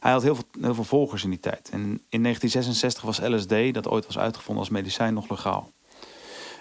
Hij 0.00 0.12
had 0.12 0.22
heel 0.22 0.34
veel, 0.34 0.44
heel 0.60 0.74
veel 0.74 0.84
volgers 0.84 1.24
in 1.24 1.30
die 1.30 1.40
tijd. 1.40 1.68
En 1.72 1.80
in 2.08 2.22
1966 2.22 3.02
was 3.02 3.18
LSD, 3.18 3.74
dat 3.74 3.88
ooit 3.88 4.06
was 4.06 4.18
uitgevonden 4.18 4.64
als 4.64 4.72
medicijn, 4.72 5.14
nog 5.14 5.30
legaal. 5.30 5.70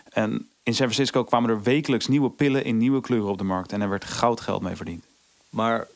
En 0.09 0.49
in 0.63 0.75
San 0.75 0.91
Francisco 0.91 1.23
kwamen 1.23 1.49
er 1.49 1.61
wekelijks 1.61 2.07
nieuwe 2.07 2.29
pillen 2.29 2.63
in 2.63 2.77
nieuwe 2.77 3.01
kleuren 3.01 3.29
op 3.29 3.37
de 3.37 3.43
markt. 3.43 3.71
En 3.71 3.81
er 3.81 3.89
werd 3.89 4.05
goudgeld 4.05 4.61
mee 4.61 4.75
verdiend. 4.75 5.05
Maar 5.49 5.87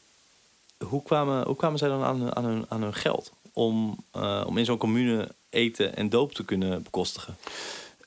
hoe 0.85 1.03
kwamen, 1.03 1.45
hoe 1.45 1.55
kwamen 1.55 1.79
zij 1.79 1.89
dan 1.89 2.03
aan, 2.03 2.35
aan, 2.35 2.45
hun, 2.45 2.65
aan 2.67 2.81
hun 2.81 2.93
geld? 2.93 3.31
Om, 3.53 3.97
uh, 4.15 4.43
om 4.45 4.57
in 4.57 4.65
zo'n 4.65 4.77
commune 4.77 5.31
eten 5.49 5.95
en 5.95 6.09
doop 6.09 6.33
te 6.33 6.45
kunnen 6.45 6.83
bekostigen? 6.83 7.35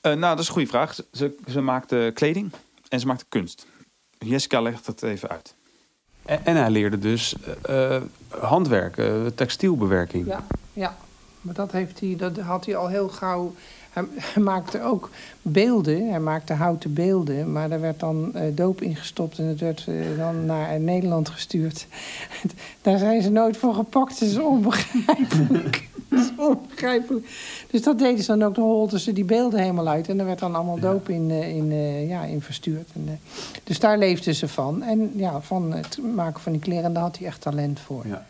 Uh, 0.06 0.12
nou, 0.12 0.20
dat 0.20 0.38
is 0.38 0.46
een 0.46 0.52
goede 0.52 0.68
vraag. 0.68 0.94
Ze, 1.12 1.34
ze 1.48 1.60
maakten 1.60 2.12
kleding 2.12 2.52
en 2.88 3.00
ze 3.00 3.06
maakten 3.06 3.26
kunst. 3.28 3.66
Jessica 4.18 4.60
legt 4.60 4.86
het 4.86 5.02
even 5.02 5.28
uit. 5.28 5.54
En, 6.24 6.44
en 6.44 6.56
hij 6.56 6.70
leerde 6.70 6.98
dus 6.98 7.34
uh, 7.70 7.96
handwerken, 8.28 9.34
textielbewerking. 9.34 10.26
Ja, 10.26 10.46
ja, 10.72 10.96
maar 11.40 11.54
dat, 11.54 11.72
heeft 11.72 12.00
hij, 12.00 12.14
dat 12.16 12.38
had 12.38 12.66
hij 12.66 12.76
al 12.76 12.88
heel 12.88 13.08
gauw 13.08 13.54
hij, 13.92 14.42
maakte 14.42 14.82
ook 14.82 15.10
beelden, 15.42 16.08
hij 16.10 16.20
maakte 16.20 16.52
houten 16.52 16.92
beelden, 16.92 17.52
maar 17.52 17.68
daar 17.68 17.80
werd 17.80 18.00
dan 18.00 18.32
uh, 18.34 18.42
doop 18.54 18.82
ingestopt 18.82 19.38
en 19.38 19.44
het 19.44 19.60
werd 19.60 19.86
uh, 19.88 20.18
dan 20.18 20.46
naar 20.46 20.80
Nederland 20.80 21.28
gestuurd. 21.28 21.86
Daar 22.82 22.98
zijn 22.98 23.22
ze 23.22 23.30
nooit 23.30 23.56
voor 23.56 23.74
gepakt, 23.74 24.18
het 24.18 24.28
is 24.28 24.38
onbegrijpelijk. 24.38 25.88
is 26.20 26.30
onbegrijpelijk. 26.36 27.26
Dus 27.70 27.82
dat 27.82 27.98
deden 27.98 28.24
ze 28.24 28.36
dan 28.36 28.42
ook, 28.42 28.54
dan 28.54 28.64
holden 28.64 29.00
ze 29.00 29.12
die 29.12 29.24
beelden 29.24 29.60
helemaal 29.60 29.88
uit 29.88 30.08
en 30.08 30.18
er 30.18 30.26
werd 30.26 30.38
dan 30.38 30.54
allemaal 30.54 30.78
doop 30.78 31.08
in, 31.08 31.30
uh, 31.30 31.56
in, 31.56 31.72
ja, 32.08 32.22
in 32.22 32.42
verstuurd. 32.42 32.88
En, 32.94 33.20
dus 33.64 33.78
daar 33.78 33.98
leefden 33.98 34.34
ze 34.34 34.48
van. 34.48 34.82
En 34.82 35.12
ja, 35.16 35.40
van 35.40 35.72
het 35.72 35.98
maken 36.14 36.40
van 36.40 36.52
die 36.52 36.60
kleren, 36.60 36.92
daar 36.92 37.02
had 37.02 37.18
hij 37.18 37.26
echt 37.26 37.40
talent 37.40 37.80
voor. 37.80 38.06
Ja, 38.06 38.26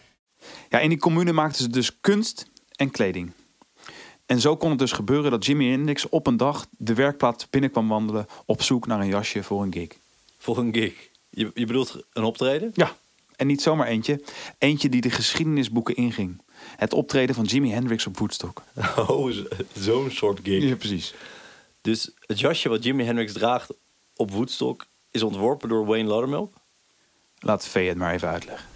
ja 0.69 0.79
in 0.79 0.89
die 0.89 0.99
commune 0.99 1.33
maakten 1.33 1.62
ze 1.62 1.71
dus 1.71 2.01
kunst 2.01 2.51
en 2.77 2.91
kleding. 2.91 3.33
En 4.27 4.41
zo 4.41 4.57
kon 4.57 4.71
het 4.71 4.79
dus 4.79 4.93
gebeuren 4.93 5.31
dat 5.31 5.47
Jimi 5.47 5.71
Hendrix 5.71 6.09
op 6.09 6.27
een 6.27 6.37
dag 6.37 6.67
de 6.79 6.95
werkplaats 6.95 7.51
binnen 7.51 7.71
kwam 7.71 7.89
wandelen 7.89 8.27
op 8.47 8.62
zoek 8.62 8.87
naar 8.87 9.01
een 9.01 9.07
jasje 9.07 9.43
voor 9.43 9.62
een 9.62 9.73
gig. 9.73 9.89
Voor 10.39 10.59
een 10.59 10.75
gig? 10.75 11.11
Je, 11.31 11.51
je 11.55 11.67
bedoelt 11.67 12.05
een 12.12 12.25
optreden? 12.25 12.71
Ja, 12.75 12.97
en 13.37 13.47
niet 13.47 13.62
zomaar 13.62 13.87
eentje. 13.87 14.21
Eentje 14.59 14.89
die 14.89 15.01
de 15.01 15.11
geschiedenisboeken 15.11 15.97
inging. 15.97 16.41
Het 16.76 16.92
optreden 16.92 17.35
van 17.35 17.45
Jimi 17.45 17.73
Hendrix 17.73 18.07
op 18.07 18.19
Woodstock. 18.19 18.62
Oh, 19.09 19.33
zo'n 19.73 20.11
soort 20.11 20.40
gig. 20.42 20.62
Ja, 20.62 20.76
precies. 20.76 21.14
Dus 21.81 22.11
het 22.26 22.40
jasje 22.40 22.69
wat 22.69 22.85
Jimi 22.85 23.04
Hendrix 23.04 23.33
draagt 23.33 23.71
op 24.16 24.31
Woodstock 24.31 24.87
is 25.11 25.23
ontworpen 25.23 25.69
door 25.69 25.87
Wayne 25.87 26.09
Loudermilk? 26.09 26.54
Laat 27.38 27.66
Vee 27.69 27.88
het 27.88 27.99
maar 27.99 28.12
even 28.14 28.28
uitleggen. 28.28 28.69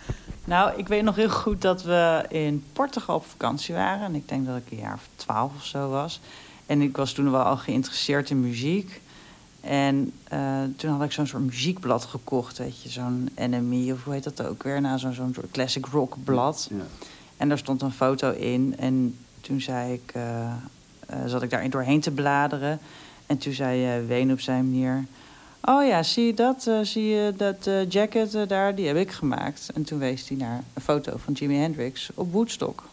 Nou, 0.45 0.79
ik 0.79 0.89
weet 0.89 1.03
nog 1.03 1.17
heel 1.17 1.31
goed 1.31 1.63
dat 1.63 1.83
we 1.83 2.25
in 2.29 2.65
Portugal 2.73 3.17
op 3.17 3.27
vakantie 3.27 3.75
waren. 3.75 4.05
En 4.05 4.15
ik 4.15 4.29
denk 4.29 4.47
dat 4.47 4.57
ik 4.57 4.71
een 4.71 4.79
jaar 4.79 4.95
of 4.95 5.09
twaalf 5.17 5.53
of 5.57 5.65
zo 5.65 5.89
was. 5.89 6.21
En 6.67 6.81
ik 6.81 6.97
was 6.97 7.13
toen 7.13 7.31
wel 7.31 7.43
al 7.43 7.57
geïnteresseerd 7.57 8.31
in 8.31 8.41
muziek. 8.41 9.01
En 9.61 10.13
uh, 10.33 10.63
toen 10.77 10.91
had 10.91 11.03
ik 11.03 11.13
zo'n 11.13 11.27
soort 11.27 11.43
muziekblad 11.43 12.05
gekocht, 12.05 12.59
weet 12.59 12.83
je. 12.83 12.89
Zo'n 12.89 13.29
NME 13.37 13.93
of 13.93 14.05
hoe 14.05 14.13
heet 14.13 14.25
dat 14.25 14.43
ook 14.43 14.63
weer? 14.63 14.81
Nou, 14.81 14.99
zo'n 14.99 15.13
zo'n 15.13 15.33
soort 15.35 15.51
classic 15.51 15.87
rock 15.87 16.17
blad. 16.25 16.69
Ja. 16.71 16.77
En 17.37 17.49
daar 17.49 17.59
stond 17.59 17.83
een 17.83 17.93
foto 17.93 18.31
in. 18.31 18.75
En 18.79 19.19
toen 19.41 19.61
zei 19.61 19.93
ik, 19.93 20.13
uh, 20.17 20.53
zat 21.27 21.43
ik 21.43 21.51
daarin 21.51 21.71
doorheen 21.71 22.01
te 22.01 22.11
bladeren. 22.11 22.79
En 23.27 23.39
toen 23.39 23.53
zei 23.53 24.01
uh, 24.01 24.07
Ween 24.07 24.33
op 24.33 24.41
zijn 24.41 24.71
manier... 24.71 25.05
Oh 25.61 25.87
ja, 25.87 26.03
zie 26.03 26.27
je 26.27 26.35
dat? 26.35 26.71
Zie 26.83 27.07
je 27.07 27.35
dat 27.37 27.69
jacket 27.89 28.49
daar? 28.49 28.75
Die 28.75 28.87
heb 28.87 28.97
ik 28.97 29.11
gemaakt. 29.11 29.71
En 29.75 29.85
toen 29.85 29.99
wees 29.99 30.29
hij 30.29 30.37
naar 30.37 30.63
een 30.75 30.83
foto 30.83 31.17
van 31.17 31.33
Jimi 31.33 31.57
Hendrix 31.57 32.11
op 32.15 32.33
Woodstock. 32.33 32.89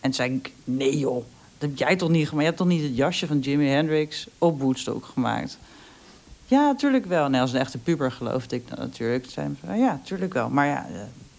En 0.00 0.10
toen 0.10 0.12
zei 0.12 0.34
ik, 0.34 0.52
nee 0.64 0.98
joh, 0.98 1.24
dat 1.58 1.68
heb 1.68 1.78
jij 1.78 1.96
toch 1.96 2.08
niet 2.08 2.28
gemaakt? 2.28 2.40
Je 2.40 2.52
hebt 2.52 2.56
toch 2.56 2.66
niet 2.66 2.82
het 2.82 2.96
jasje 2.96 3.26
van 3.26 3.38
Jimi 3.38 3.68
Hendrix 3.68 4.26
op 4.38 4.60
Woodstock 4.60 5.04
gemaakt? 5.04 5.58
Ja, 6.44 6.66
natuurlijk 6.66 7.06
wel. 7.06 7.28
Nee, 7.28 7.40
als 7.40 7.52
een 7.52 7.60
echte 7.60 7.78
puber 7.78 8.12
geloofde 8.12 8.56
ik 8.56 8.68
dat 8.68 8.78
natuurlijk. 8.78 9.22
Toen 9.22 9.56
zei 9.64 9.78
ja, 9.80 9.92
natuurlijk 9.92 10.32
wel. 10.32 10.48
Maar 10.48 10.66
ja, 10.66 10.86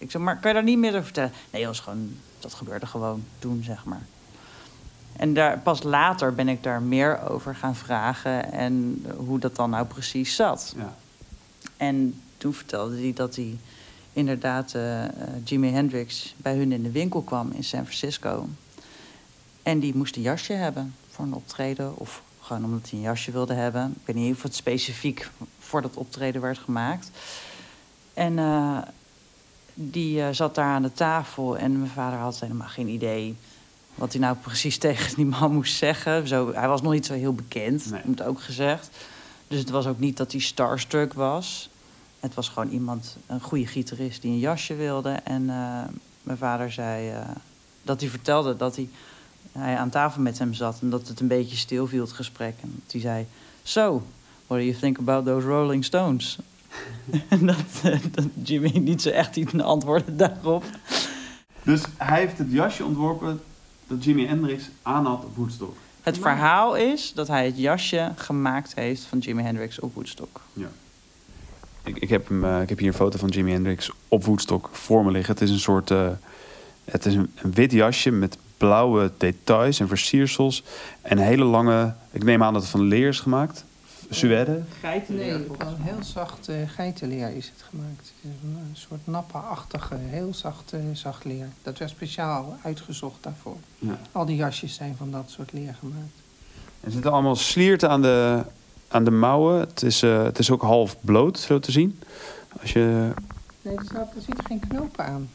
ik 0.04 0.10
zei, 0.10 0.22
maar 0.22 0.38
kan 0.38 0.50
je 0.50 0.54
daar 0.56 0.64
niet 0.64 0.78
meer 0.78 0.90
over 0.90 1.04
vertellen? 1.04 1.32
Nee, 1.50 1.62
dat, 1.62 1.70
was 1.70 1.80
gewoon, 1.80 2.16
dat 2.38 2.54
gebeurde 2.54 2.86
gewoon 2.86 3.24
toen, 3.38 3.62
zeg 3.62 3.84
maar. 3.84 4.06
En 5.16 5.34
daar, 5.34 5.58
pas 5.58 5.82
later 5.82 6.34
ben 6.34 6.48
ik 6.48 6.62
daar 6.62 6.82
meer 6.82 7.28
over 7.28 7.54
gaan 7.54 7.76
vragen 7.76 8.52
en 8.52 9.04
hoe 9.16 9.38
dat 9.38 9.56
dan 9.56 9.70
nou 9.70 9.86
precies 9.86 10.34
zat. 10.34 10.74
Ja. 10.76 10.96
En 11.76 12.20
toen 12.36 12.54
vertelde 12.54 13.00
hij 13.00 13.12
dat 13.12 13.36
hij 13.36 13.56
inderdaad 14.12 14.74
uh, 14.76 15.04
Jimi 15.44 15.70
Hendrix 15.70 16.34
bij 16.36 16.56
hun 16.56 16.72
in 16.72 16.82
de 16.82 16.90
winkel 16.90 17.22
kwam 17.22 17.50
in 17.50 17.64
San 17.64 17.84
Francisco. 17.84 18.48
En 19.62 19.78
die 19.78 19.96
moest 19.96 20.16
een 20.16 20.22
jasje 20.22 20.52
hebben 20.52 20.94
voor 21.10 21.24
een 21.24 21.34
optreden. 21.34 21.96
Of 21.98 22.22
gewoon 22.40 22.64
omdat 22.64 22.90
hij 22.90 22.98
een 22.98 23.04
jasje 23.04 23.30
wilde 23.30 23.54
hebben. 23.54 23.94
Ik 24.00 24.06
weet 24.06 24.16
niet 24.16 24.34
of 24.34 24.42
het 24.42 24.54
specifiek 24.54 25.30
voor 25.58 25.82
dat 25.82 25.96
optreden 25.96 26.40
werd 26.40 26.58
gemaakt. 26.58 27.10
En 28.14 28.32
uh, 28.32 28.78
die 29.74 30.18
uh, 30.18 30.28
zat 30.30 30.54
daar 30.54 30.74
aan 30.74 30.82
de 30.82 30.92
tafel 30.92 31.58
en 31.58 31.78
mijn 31.78 31.90
vader 31.90 32.18
had 32.18 32.40
helemaal 32.40 32.68
geen 32.68 32.88
idee 32.88 33.36
wat 33.94 34.12
hij 34.12 34.20
nou 34.20 34.36
precies 34.36 34.78
tegen 34.86 35.16
die 35.16 35.26
man 35.26 35.52
moest 35.52 35.76
zeggen. 35.76 36.28
Zo, 36.28 36.52
hij 36.52 36.68
was 36.68 36.82
nog 36.82 36.92
niet 36.92 37.06
zo 37.06 37.14
heel 37.14 37.34
bekend, 37.34 37.90
nee. 37.90 38.00
moet 38.04 38.22
ook 38.22 38.40
gezegd. 38.40 38.90
Dus 39.48 39.58
het 39.58 39.70
was 39.70 39.86
ook 39.86 39.98
niet 39.98 40.16
dat 40.16 40.32
hij 40.32 40.40
starstruck 40.40 41.12
was. 41.12 41.68
Het 42.20 42.34
was 42.34 42.48
gewoon 42.48 42.68
iemand, 42.70 43.16
een 43.26 43.40
goede 43.40 43.66
gitarist 43.66 44.22
die 44.22 44.30
een 44.30 44.38
jasje 44.38 44.74
wilde. 44.74 45.10
En 45.10 45.42
uh, 45.42 45.82
mijn 46.22 46.38
vader 46.38 46.72
zei 46.72 47.12
uh, 47.12 47.18
dat 47.82 48.00
hij 48.00 48.10
vertelde 48.10 48.56
dat 48.56 48.76
hij, 48.76 48.88
hij 49.52 49.76
aan 49.76 49.90
tafel 49.90 50.22
met 50.22 50.38
hem 50.38 50.54
zat... 50.54 50.78
en 50.80 50.90
dat 50.90 51.08
het 51.08 51.20
een 51.20 51.28
beetje 51.28 51.56
stil 51.56 51.86
viel, 51.86 52.00
het 52.04 52.12
gesprek. 52.12 52.54
En 52.60 52.82
hij 52.90 53.00
zei, 53.00 53.26
so, 53.62 54.02
what 54.46 54.58
do 54.58 54.64
you 54.64 54.78
think 54.78 54.98
about 54.98 55.24
those 55.24 55.46
Rolling 55.46 55.84
Stones? 55.84 56.38
en 57.28 57.46
dat, 57.46 57.56
dat 58.10 58.26
Jimmy 58.42 58.78
niet 58.78 59.02
zo 59.02 59.08
echt 59.08 59.36
iets 59.36 59.58
antwoordde 59.58 60.16
daarop. 60.16 60.64
Dus 61.64 61.82
hij 61.96 62.20
heeft 62.20 62.38
het 62.38 62.52
jasje 62.52 62.84
ontworpen 62.84 63.40
dat 63.86 64.04
Jimi 64.04 64.26
Hendrix 64.26 64.70
aan 64.82 65.06
had 65.06 65.24
op 65.24 65.36
Woodstock. 65.36 65.76
Het 66.02 66.18
verhaal 66.18 66.76
is 66.76 67.12
dat 67.14 67.28
hij 67.28 67.46
het 67.46 67.58
jasje 67.58 68.12
gemaakt 68.16 68.74
heeft 68.74 69.02
van 69.02 69.18
Jimi 69.18 69.42
Hendrix 69.42 69.80
op 69.80 69.94
Woodstock. 69.94 70.40
Ja. 70.52 70.68
Ik, 71.82 71.96
ik, 71.96 72.08
heb, 72.08 72.28
hem, 72.28 72.44
uh, 72.44 72.60
ik 72.60 72.68
heb 72.68 72.78
hier 72.78 72.88
een 72.88 72.94
foto 72.94 73.18
van 73.18 73.28
Jimi 73.28 73.50
Hendrix 73.50 73.90
op 74.08 74.24
Woodstock 74.24 74.68
voor 74.72 75.04
me 75.04 75.10
liggen. 75.10 75.34
Het 75.34 75.42
is 75.42 75.50
een 75.50 75.58
soort... 75.58 75.90
Uh, 75.90 76.08
het 76.84 77.06
is 77.06 77.14
een, 77.14 77.30
een, 77.34 77.52
wit 77.52 77.72
jasje 77.72 78.10
met 78.10 78.38
blauwe 78.56 79.12
details 79.18 79.80
en 79.80 79.88
versiersels. 79.88 80.64
En 81.02 81.18
hele 81.18 81.44
lange... 81.44 81.94
Ik 82.10 82.24
neem 82.24 82.42
aan 82.42 82.52
dat 82.52 82.62
het 82.62 82.70
van 82.70 82.82
leer 82.82 83.08
is 83.08 83.20
gemaakt. 83.20 83.64
Suède? 84.14 84.62
Geitenleer. 84.80 85.38
Nee, 85.38 85.46
van 85.58 85.74
heel 85.78 86.02
zacht 86.02 86.48
uh, 86.48 86.56
geitenleer 86.66 87.36
is 87.36 87.52
het 87.54 87.64
gemaakt. 87.68 88.12
Een, 88.24 88.38
een 88.42 88.76
soort 88.76 89.06
nappa-achtige, 89.06 89.94
heel 89.98 90.34
zacht, 90.34 90.72
uh, 90.72 90.80
zacht 90.92 91.24
leer. 91.24 91.48
Dat 91.62 91.78
werd 91.78 91.90
speciaal 91.90 92.56
uitgezocht 92.62 93.22
daarvoor. 93.22 93.56
Ja. 93.78 93.98
Al 94.12 94.24
die 94.24 94.36
jasjes 94.36 94.74
zijn 94.74 94.94
van 94.96 95.10
dat 95.10 95.30
soort 95.30 95.52
leer 95.52 95.76
gemaakt. 95.78 96.12
Er 96.80 96.90
zitten 96.90 97.12
allemaal 97.12 97.36
slierten 97.36 97.90
aan 97.90 98.02
de, 98.02 98.42
aan 98.88 99.04
de 99.04 99.10
mouwen. 99.10 99.60
Het 99.60 99.82
is, 99.82 100.02
uh, 100.02 100.22
het 100.22 100.38
is 100.38 100.50
ook 100.50 100.62
half 100.62 100.96
bloot, 101.00 101.38
zo 101.38 101.58
te 101.58 101.72
zien. 101.72 101.98
Als 102.60 102.72
je... 102.72 103.12
Nee, 103.62 103.76
er, 103.76 103.84
staat, 103.84 104.14
er 104.14 104.22
zitten 104.22 104.44
geen 104.44 104.60
knopen 104.68 105.04
aan. 105.04 105.28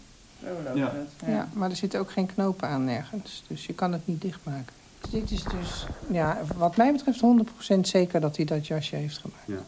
Oh, 0.43 0.75
ja. 0.75 0.93
ja, 1.25 1.49
maar 1.53 1.69
er 1.69 1.75
zitten 1.75 1.99
ook 1.99 2.11
geen 2.11 2.25
knopen 2.25 2.67
aan 2.67 2.83
nergens. 2.83 3.43
Dus 3.47 3.65
je 3.65 3.73
kan 3.73 3.91
het 3.91 4.07
niet 4.07 4.21
dichtmaken. 4.21 4.73
Dit 5.09 5.31
is 5.31 5.43
dus, 5.43 5.85
ja, 6.11 6.37
wat 6.55 6.77
mij 6.77 6.91
betreft 6.91 7.21
100% 7.75 7.79
zeker 7.79 8.19
dat 8.19 8.35
hij 8.35 8.45
dat 8.45 8.67
jasje 8.67 8.95
heeft 8.95 9.17
gemaakt. 9.17 9.43
Ja. 9.45 9.63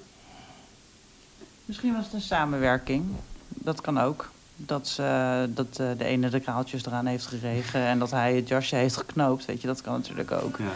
Misschien 1.65 1.93
was 1.93 2.05
het 2.05 2.13
een 2.13 2.21
samenwerking. 2.21 3.05
Dat 3.47 3.81
kan 3.81 3.99
ook. 3.99 4.31
Dat, 4.55 4.87
ze, 4.87 5.49
dat 5.49 5.77
uh, 5.81 5.89
de 5.97 6.05
ene 6.05 6.29
de 6.29 6.39
kraaltjes 6.39 6.85
eraan 6.85 7.05
heeft 7.05 7.25
geregen 7.25 7.81
en 7.81 7.99
dat 7.99 8.11
hij 8.11 8.35
het 8.35 8.47
jasje 8.47 8.75
heeft 8.75 8.97
geknoopt. 8.97 9.45
Weet 9.45 9.61
je, 9.61 9.67
dat 9.67 9.81
kan 9.81 9.93
natuurlijk 9.93 10.31
ook. 10.31 10.57
Ja. 10.57 10.71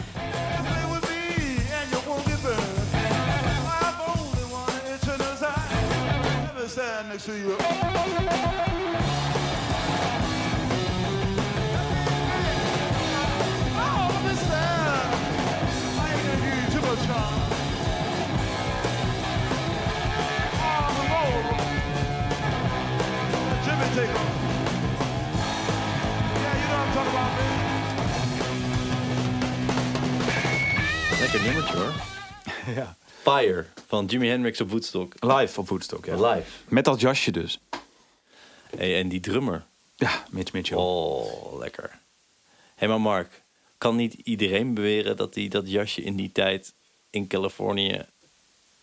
Lekker 31.20 31.42
nummertje 31.42 31.76
hoor. 31.76 31.92
ja. 32.82 32.96
Fire 33.22 33.66
van 33.86 34.04
Jimi 34.04 34.28
Hendrix 34.28 34.60
op 34.60 34.70
Woodstock. 34.70 35.14
Live 35.20 35.60
op 35.60 35.68
Woodstock, 35.68 36.04
ja. 36.04 36.30
Live. 36.30 36.50
Met 36.68 36.84
dat 36.84 37.00
jasje 37.00 37.30
dus. 37.30 37.60
Hey, 38.76 38.98
en 39.00 39.08
die 39.08 39.20
drummer. 39.20 39.64
Ja, 39.94 40.24
Mitch 40.30 40.52
Mitchell. 40.52 40.78
Oh, 40.78 41.58
lekker. 41.58 41.90
Hé, 41.90 41.98
hey, 42.74 42.88
maar 42.88 43.00
Mark, 43.00 43.42
kan 43.78 43.96
niet 43.96 44.14
iedereen 44.14 44.74
beweren 44.74 45.16
dat 45.16 45.34
hij 45.34 45.48
dat 45.48 45.70
jasje 45.70 46.02
in 46.02 46.16
die 46.16 46.32
tijd 46.32 46.74
in 47.10 47.26
Californië 47.26 48.04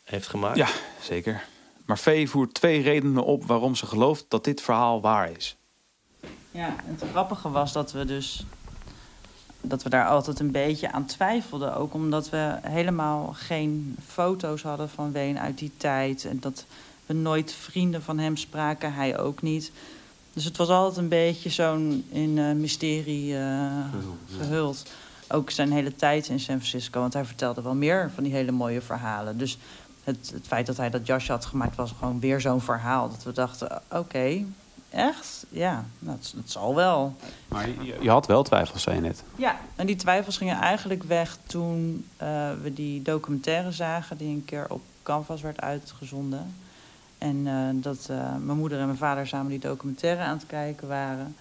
heeft 0.04 0.28
gemaakt? 0.28 0.58
Ja, 0.58 0.68
zeker. 1.02 1.44
Maar 1.86 2.00
Vee 2.00 2.30
voert 2.30 2.54
twee 2.54 2.82
redenen 2.82 3.24
op 3.24 3.46
waarom 3.46 3.76
ze 3.76 3.86
gelooft 3.86 4.26
dat 4.28 4.44
dit 4.44 4.62
verhaal 4.62 5.02
waar 5.02 5.32
is. 5.32 5.56
Ja, 6.52 6.76
het 6.84 7.04
grappige 7.12 7.50
was 7.50 7.74
dat 7.74 7.92
we 7.92 8.06
dus 8.06 8.46
dat 9.62 9.84
we 9.84 9.90
daar 9.90 10.08
altijd 10.08 10.40
een 10.40 10.52
beetje 10.52 10.92
aan 10.92 11.06
twijfelden. 11.06 11.76
Ook 11.76 11.94
omdat 11.94 12.30
we 12.30 12.58
helemaal 12.62 13.34
geen 13.34 13.96
foto's 14.08 14.62
hadden 14.62 14.90
van 14.90 15.12
Ween 15.12 15.40
uit 15.40 15.58
die 15.58 15.72
tijd. 15.78 16.26
En 16.26 16.40
dat 16.40 16.66
we 17.06 17.14
nooit 17.14 17.54
vrienden 17.54 18.04
van 18.04 18.18
hem 18.18 18.38
spraken, 18.38 18.94
hij 18.94 19.20
ook 19.20 19.42
niet. 19.42 19.72
Dus 20.34 20.44
het 20.44 20.58
was 20.58 20.70
altijd 20.70 20.98
een 20.98 21.08
beetje 21.08 21.50
zo'n 21.50 22.06
in 22.10 22.38
uh, 22.38 22.52
mysterie 22.52 23.34
uh, 23.34 23.72
gehuld. 24.38 24.86
Ook 25.28 25.50
zijn 25.50 25.72
hele 25.72 25.96
tijd 25.96 26.28
in 26.28 26.40
San 26.40 26.58
Francisco, 26.58 27.00
want 27.00 27.14
hij 27.14 27.26
vertelde 27.26 27.62
wel 27.62 27.76
meer 27.76 28.12
van 28.14 28.24
die 28.24 28.34
hele 28.34 28.52
mooie 28.52 28.82
verhalen. 28.82 29.38
Dus 29.38 29.58
het, 30.04 30.32
het 30.34 30.48
feit 30.48 30.66
dat 30.66 30.78
hij 30.78 30.90
dat 30.90 31.08
jasje 31.08 31.32
had 31.32 31.46
gemaakt 31.46 31.76
was 31.76 31.94
gewoon 32.00 32.20
weer 32.20 32.42
zo'n 32.42 32.62
verhaal. 32.62 33.10
Dat 33.10 33.24
we 33.24 33.32
dachten, 33.32 33.82
oké, 33.92 34.46
echt? 34.94 35.46
Ja, 35.50 35.86
dat, 36.00 36.34
dat 36.36 36.50
zal 36.50 36.76
wel. 36.76 37.16
Maar 37.48 37.70
je, 37.70 37.98
je, 38.02 38.10
had 38.10 38.28
wel 38.28 38.44
twijfels, 38.44 38.82
zei 38.82 38.96
je 38.96 39.02
net. 39.02 39.24
Ja, 39.36 39.60
en 39.76 39.86
die 39.86 39.96
twijfels 39.96 40.38
gingen 40.38 40.60
eigenlijk 40.60 41.04
weg 41.04 41.38
toen 41.48 42.06
uh, 42.22 42.28
we 42.62 42.74
die 42.74 43.02
documentaire 43.02 43.72
zagen... 43.72 44.18
die 44.18 44.28
een 44.28 44.46
keer 44.46 44.66
op 44.70 44.82
Canvas 45.04 45.42
werd 45.42 45.62
uitgezonden. 45.62 46.56
En 47.18 47.36
uh, 47.36 47.70
dat 47.74 48.08
uh, 48.12 48.18
mijn 48.42 48.58
moeder 48.58 48.80
en 48.80 48.86
mijn 48.86 48.98
vader 48.98 49.28
samen 49.28 49.50
die 49.50 49.60
documentaire 49.60 50.22
aan 50.22 50.38
het 50.38 50.46
kijken 50.48 50.88
waren. 50.88 51.36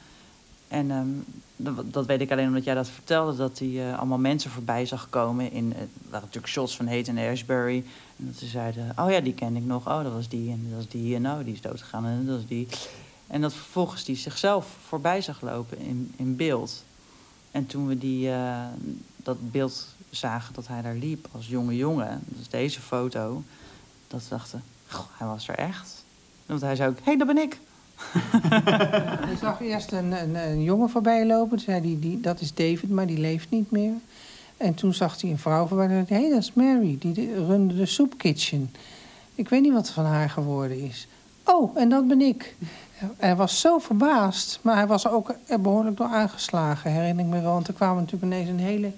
En 0.68 0.90
um, 0.90 1.24
dat, 1.56 1.92
dat, 1.92 2.06
weet 2.06 2.20
ik 2.20 2.30
alleen 2.30 2.46
omdat 2.46 2.64
jij 2.64 2.74
dat 2.74 2.88
vertelde, 2.88 3.36
dat 3.36 3.58
hij 3.58 3.94
allemaal 3.96 4.18
mensen 4.18 4.50
voorbij 4.50 4.86
zag 4.86 5.08
komen. 5.10 5.52
In, 5.52 5.72
het 5.76 5.88
waren 6.02 6.26
natuurlijk 6.26 6.52
shots 6.52 6.76
van 6.76 6.86
Hayden 6.86 7.18
en 7.18 7.30
Ashbury. 7.30 7.84
En 8.16 8.26
dat 8.26 8.36
ze 8.36 8.46
zeiden, 8.46 8.92
oh 8.96 9.10
ja, 9.10 9.20
die 9.20 9.34
ken 9.34 9.56
ik 9.56 9.64
nog. 9.64 9.88
Oh, 9.88 10.02
dat 10.02 10.12
was 10.12 10.28
die 10.28 10.50
en 10.50 10.66
dat 10.68 10.76
was 10.76 10.88
die. 10.88 11.14
En 11.14 11.26
oh, 11.26 11.44
die 11.44 11.52
is 11.52 11.60
doodgegaan 11.60 12.06
en 12.06 12.26
dat 12.26 12.36
was 12.36 12.46
die. 12.46 12.68
En 13.32 13.40
dat 13.40 13.54
vervolgens 13.54 14.04
die 14.04 14.16
zichzelf 14.16 14.66
voorbij 14.86 15.20
zag 15.20 15.40
lopen 15.40 15.78
in, 15.78 16.12
in 16.16 16.36
beeld. 16.36 16.84
En 17.50 17.66
toen 17.66 17.86
we 17.86 17.98
die, 17.98 18.28
uh, 18.28 18.64
dat 19.16 19.50
beeld 19.50 19.86
zagen 20.10 20.54
dat 20.54 20.66
hij 20.66 20.82
daar 20.82 20.94
liep 20.94 21.28
als 21.32 21.48
jonge 21.48 21.76
jongen, 21.76 22.20
dus 22.24 22.48
deze 22.48 22.80
foto, 22.80 23.42
dat 24.08 24.22
we 24.22 24.28
dachten, 24.28 24.62
goh, 24.88 25.06
hij 25.12 25.26
was 25.26 25.48
er 25.48 25.54
echt. 25.54 26.04
Want 26.46 26.60
hij 26.60 26.76
zei 26.76 26.90
ook, 26.90 26.96
hé, 26.96 27.04
hey, 27.04 27.16
dat 27.16 27.26
ben 27.26 27.38
ik. 27.38 27.60
hij 29.28 29.36
zag 29.40 29.60
eerst 29.60 29.92
een, 29.92 30.12
een, 30.12 30.34
een 30.34 30.62
jongen 30.62 30.90
voorbij 30.90 31.26
lopen. 31.26 31.56
Toen 31.56 31.66
zei 31.66 31.80
hij, 31.80 32.00
die, 32.00 32.20
dat 32.20 32.40
is 32.40 32.54
David, 32.54 32.90
maar 32.90 33.06
die 33.06 33.18
leeft 33.18 33.50
niet 33.50 33.70
meer. 33.70 33.94
En 34.56 34.74
toen 34.74 34.94
zag 34.94 35.20
hij 35.20 35.30
een 35.30 35.38
vrouw 35.38 35.66
voorbij. 35.66 35.86
Hé, 35.86 36.04
hey, 36.06 36.28
dat 36.30 36.38
is 36.38 36.52
Mary. 36.52 36.96
Die 36.98 37.44
runde 37.44 37.74
de 37.74 37.86
soepkitchen. 37.86 38.74
Ik 39.34 39.48
weet 39.48 39.62
niet 39.62 39.72
wat 39.72 39.88
er 39.88 39.94
van 39.94 40.04
haar 40.04 40.30
geworden 40.30 40.80
is. 40.80 41.06
Oh, 41.44 41.76
en 41.78 41.88
dat 41.88 42.08
ben 42.08 42.20
ik. 42.20 42.54
Hij 43.16 43.36
was 43.36 43.60
zo 43.60 43.78
verbaasd, 43.78 44.58
maar 44.62 44.76
hij 44.76 44.86
was 44.86 45.08
ook 45.08 45.34
er 45.46 45.60
behoorlijk 45.60 45.96
door 45.96 46.06
aangeslagen, 46.06 46.92
herinner 46.92 47.24
ik 47.24 47.30
me 47.30 47.40
wel. 47.40 47.52
Want 47.52 47.68
er 47.68 47.74
kwamen 47.74 48.02
natuurlijk 48.02 48.32
ineens 48.32 48.48
een 48.48 48.66
hele, 48.66 48.92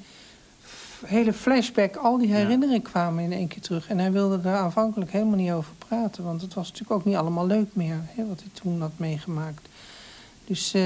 hele 1.06 1.32
flashback. 1.32 1.96
Al 1.96 2.18
die 2.18 2.34
herinneringen 2.34 2.82
kwamen 2.82 3.24
in 3.24 3.32
één 3.32 3.48
keer 3.48 3.60
terug. 3.60 3.88
En 3.88 3.98
hij 3.98 4.12
wilde 4.12 4.48
er 4.48 4.56
aanvankelijk 4.56 5.12
helemaal 5.12 5.36
niet 5.36 5.52
over 5.52 5.74
praten. 5.78 6.24
Want 6.24 6.40
het 6.40 6.54
was 6.54 6.70
natuurlijk 6.70 7.00
ook 7.00 7.04
niet 7.04 7.16
allemaal 7.16 7.46
leuk 7.46 7.68
meer, 7.72 8.00
hè, 8.14 8.26
wat 8.26 8.40
hij 8.40 8.50
toen 8.52 8.80
had 8.80 8.92
meegemaakt. 8.96 9.68
Dus 10.44 10.74
uh, 10.74 10.82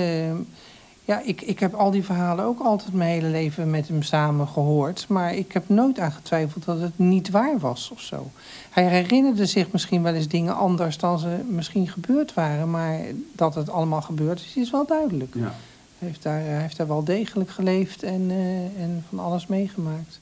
ja, 1.08 1.20
ik, 1.24 1.40
ik 1.40 1.58
heb 1.58 1.74
al 1.74 1.90
die 1.90 2.04
verhalen 2.04 2.44
ook 2.44 2.60
altijd 2.60 2.92
mijn 2.92 3.10
hele 3.10 3.28
leven 3.28 3.70
met 3.70 3.88
hem 3.88 4.02
samen 4.02 4.48
gehoord. 4.48 5.08
Maar 5.08 5.34
ik 5.34 5.52
heb 5.52 5.68
nooit 5.68 5.98
aan 5.98 6.12
getwijfeld 6.12 6.64
dat 6.64 6.80
het 6.80 6.98
niet 6.98 7.30
waar 7.30 7.58
was 7.58 7.90
of 7.92 8.00
zo. 8.00 8.30
Hij 8.70 8.84
herinnerde 8.88 9.46
zich 9.46 9.72
misschien 9.72 10.02
wel 10.02 10.14
eens 10.14 10.28
dingen 10.28 10.56
anders 10.56 10.98
dan 10.98 11.18
ze 11.18 11.44
misschien 11.48 11.88
gebeurd 11.88 12.34
waren. 12.34 12.70
Maar 12.70 13.00
dat 13.32 13.54
het 13.54 13.70
allemaal 13.70 14.02
gebeurd 14.02 14.40
is, 14.40 14.56
is 14.56 14.70
wel 14.70 14.86
duidelijk. 14.86 15.34
Ja. 15.34 15.54
Hij, 15.98 16.08
heeft 16.08 16.22
daar, 16.22 16.40
hij 16.40 16.60
heeft 16.60 16.76
daar 16.76 16.88
wel 16.88 17.04
degelijk 17.04 17.50
geleefd 17.50 18.02
en, 18.02 18.30
uh, 18.30 18.82
en 18.82 19.04
van 19.08 19.18
alles 19.18 19.46
meegemaakt. 19.46 20.20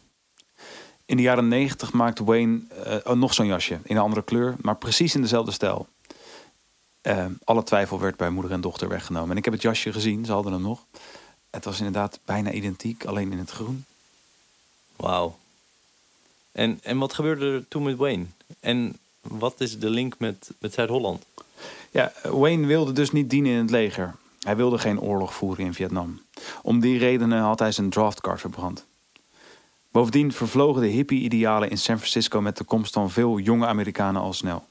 In 1.07 1.17
de 1.17 1.23
jaren 1.23 1.49
negentig 1.49 1.93
maakte 1.93 2.25
Wayne 2.25 2.61
uh, 3.07 3.13
nog 3.15 3.35
zo'n 3.35 3.47
jasje 3.47 3.79
in 3.83 3.97
een 3.97 4.03
andere 4.03 4.23
kleur, 4.23 4.55
maar 4.61 4.77
precies 4.77 5.15
in 5.15 5.21
dezelfde 5.21 5.53
stijl. 5.53 5.87
Uh, 7.07 7.25
alle 7.45 7.62
twijfel 7.62 8.01
werd 8.01 8.16
bij 8.16 8.31
moeder 8.31 8.53
en 8.53 8.61
dochter 8.61 8.88
weggenomen. 8.88 9.31
En 9.31 9.37
ik 9.37 9.45
heb 9.45 9.53
het 9.53 9.62
jasje 9.62 9.92
gezien, 9.92 10.25
ze 10.25 10.33
hadden 10.33 10.53
hem 10.53 10.62
nog. 10.62 10.85
Het 11.51 11.64
was 11.64 11.79
inderdaad 11.79 12.19
bijna 12.25 12.51
identiek, 12.51 13.05
alleen 13.05 13.33
in 13.33 13.38
het 13.38 13.51
groen. 13.51 13.85
Wauw. 14.97 15.38
En, 16.53 16.79
en 16.83 16.99
wat 16.99 17.14
gebeurde 17.14 17.53
er 17.53 17.69
toen 17.69 17.83
met 17.83 17.97
Wayne? 17.97 18.25
En 18.61 18.99
wat 19.21 19.61
is 19.61 19.79
de 19.79 19.90
link 19.90 20.19
met, 20.19 20.51
met 20.59 20.75
Zuid-Holland? 20.75 21.25
Ja, 21.90 22.12
Wayne 22.23 22.66
wilde 22.66 22.92
dus 22.92 23.12
niet 23.12 23.31
dienen 23.31 23.53
in 23.53 23.59
het 23.59 23.71
leger. 23.71 24.14
Hij 24.40 24.57
wilde 24.57 24.79
geen 24.79 25.01
oorlog 25.01 25.35
voeren 25.35 25.64
in 25.64 25.75
Vietnam. 25.75 26.21
Om 26.62 26.81
die 26.81 26.99
redenen 26.99 27.42
had 27.42 27.59
hij 27.59 27.73
zijn 27.73 27.90
draftcard 27.90 28.40
verbrand. 28.40 28.85
Bovendien 29.90 30.33
vervlogen 30.33 30.83
de 30.83 30.88
hippie-idealen 30.88 31.71
in 31.71 31.79
San 31.79 31.97
Francisco 31.97 32.40
met 32.40 32.57
de 32.57 32.64
komst 32.64 32.92
van 32.92 33.11
veel 33.11 33.38
jonge 33.38 33.66
Amerikanen 33.66 34.23
al 34.23 34.33
snel. 34.33 34.66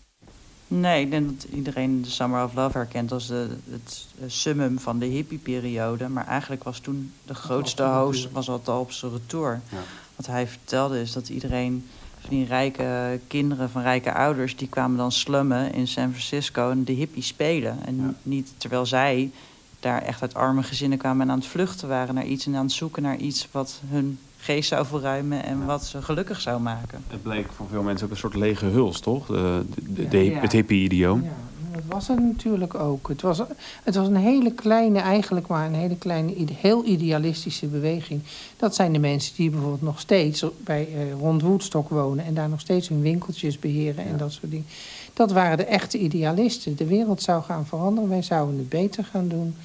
Nee, 0.68 1.04
ik 1.04 1.12
denk 1.12 1.42
dat 1.42 1.52
iedereen 1.52 2.02
de 2.02 2.10
Summer 2.10 2.44
of 2.44 2.54
Love 2.54 2.78
herkent 2.78 3.12
als 3.12 3.28
de, 3.28 3.50
het 3.70 4.06
summum 4.28 4.80
van 4.80 5.00
de 5.00 5.06
hippie-periode. 5.06 6.08
Maar 6.08 6.28
eigenlijk 6.28 6.64
was 6.64 6.80
toen 6.80 7.12
de 7.26 7.36
grootste 7.36 7.84
host 7.84 8.32
was 8.32 8.50
al 8.50 8.80
op 8.80 8.92
zijn 8.92 9.12
retour. 9.12 9.62
Ja. 9.72 9.78
Wat 10.16 10.26
hij 10.26 10.48
vertelde 10.48 11.02
is 11.02 11.12
dat 11.12 11.30
iedereen 11.30 11.88
van 12.20 12.30
die 12.30 12.46
rijke 12.46 13.20
kinderen 13.28 13.70
van 13.70 13.82
rijke 13.82 14.14
ouders... 14.14 14.56
die 14.56 14.68
kwamen 14.68 14.98
dan 14.98 15.12
slummen 15.12 15.74
in 15.74 15.88
San 15.88 16.10
Francisco 16.10 16.70
en 16.70 16.84
de 16.84 16.92
hippie 16.92 17.24
spelen. 17.24 17.86
En 17.86 18.18
niet 18.24 18.54
terwijl 18.58 18.86
zij 18.86 19.32
daar 19.80 20.02
echt 20.02 20.22
uit 20.22 20.34
arme 20.34 20.64
gezinnen 20.64 20.98
kwamen 20.98 21.22
en 21.22 21.32
aan 21.32 21.40
het 21.40 21.48
vluchten 21.48 21.88
waren 21.88 22.16
naar 22.16 22.26
iets... 22.26 22.46
en 22.46 22.56
aan 22.56 22.66
het 22.66 22.72
zoeken 22.72 23.04
naar 23.04 23.18
iets 23.18 23.48
wat 23.52 23.82
hun 23.86 24.20
geest 24.38 24.70
zou 24.70 24.86
verruimen 24.86 25.44
en 25.44 25.66
wat 25.66 25.84
ze 25.84 26.02
gelukkig 26.02 26.42
zou 26.42 26.62
maken. 26.62 27.04
Het 27.08 27.24
bleek 27.24 27.52
voor 27.52 27.68
veel 27.70 27.84
mensen 27.84 28.06
ook 28.06 28.12
een 28.12 28.18
soort 28.18 28.36
lege 28.36 28.66
huls, 28.66 29.00
toch? 29.00 29.26
De, 29.26 29.64
de, 30.10 30.18
Het 30.18 30.52
hippie-idioom. 30.52 31.24
Ja, 31.24 31.32
dat 31.76 31.84
was 31.88 32.08
het 32.08 32.20
natuurlijk 32.20 32.76
ook. 32.76 33.08
Het 33.08 33.22
was, 33.22 33.42
het 33.84 33.96
was 33.96 34.08
een 34.08 34.16
hele 34.16 34.52
kleine, 34.54 35.00
eigenlijk 35.00 35.48
maar 35.48 35.66
een 35.66 35.74
hele 35.74 35.98
kleine, 35.98 36.34
heel 36.54 36.86
idealistische 36.86 37.68
beweging. 37.68 38.22
Dat 38.58 38.76
zijn 38.76 38.94
de 38.94 39.00
mensen 39.00 39.36
die 39.36 39.50
bijvoorbeeld 39.50 39.82
nog 39.82 40.00
steeds 40.00 40.46
bij, 40.64 40.88
uh, 40.96 41.14
rond 41.20 41.42
Woodstock 41.42 41.90
wonen... 41.90 42.26
en 42.26 42.34
daar 42.34 42.50
nog 42.50 42.60
steeds 42.60 42.88
hun 42.88 43.02
winkeltjes 43.02 43.60
beheren 43.60 44.06
en 44.06 44.18
dat 44.18 44.32
soort 44.32 44.52
dingen. 44.52 44.68
Dat 45.14 45.32
waren 45.32 45.58
de 45.58 45.66
echte 45.66 45.98
idealisten. 45.98 46.76
De 46.76 46.86
wereld 46.86 47.22
zou 47.22 47.44
gaan 47.44 47.66
veranderen, 47.66 48.10
wij 48.10 48.22
zouden 48.22 48.58
het 48.58 48.70
beter 48.70 49.04
gaan 49.04 49.28
doen... 49.28 49.56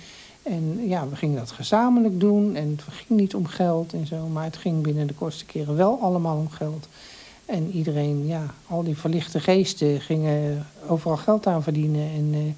En 0.43 0.89
ja, 0.89 1.09
we 1.09 1.17
gingen 1.17 1.39
dat 1.39 1.51
gezamenlijk 1.51 2.21
doen. 2.21 2.57
En 2.57 2.69
het 2.69 2.95
ging 2.95 3.21
niet 3.21 3.35
om 3.35 3.47
geld 3.47 3.93
en 3.93 4.07
zo. 4.07 4.27
Maar 4.27 4.45
het 4.45 4.57
ging 4.57 4.83
binnen 4.83 5.07
de 5.07 5.15
kortste 5.15 5.45
keren 5.45 5.77
wel 5.77 5.99
allemaal 6.01 6.37
om 6.37 6.51
geld. 6.51 6.89
En 7.45 7.71
iedereen, 7.71 8.27
ja, 8.27 8.55
al 8.67 8.83
die 8.83 8.97
verlichte 8.97 9.41
geesten 9.41 10.01
gingen 10.01 10.67
overal 10.87 11.17
geld 11.17 11.47
aan 11.47 11.63
verdienen. 11.63 12.11
En 12.11 12.35
uh, 12.35 12.53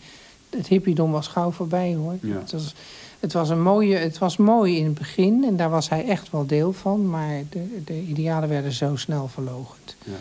het 0.50 0.66
hippiedom 0.66 1.10
was 1.10 1.26
gauw 1.26 1.50
voorbij 1.50 1.94
hoor. 1.94 2.16
Het, 2.20 2.52
was, 2.52 2.74
het, 3.20 3.32
was 3.32 3.48
een 3.48 3.62
mooie, 3.62 3.96
het 3.96 4.18
was 4.18 4.36
mooi 4.36 4.76
in 4.76 4.84
het 4.84 4.94
begin. 4.94 5.44
En 5.44 5.56
daar 5.56 5.70
was 5.70 5.88
hij 5.88 6.04
echt 6.04 6.30
wel 6.30 6.46
deel 6.46 6.72
van. 6.72 7.10
Maar 7.10 7.42
de, 7.50 7.82
de 7.84 8.00
idealen 8.00 8.48
werden 8.48 8.72
zo 8.72 8.96
snel 8.96 9.28
verlogend. 9.28 9.96
Ja. 10.04 10.12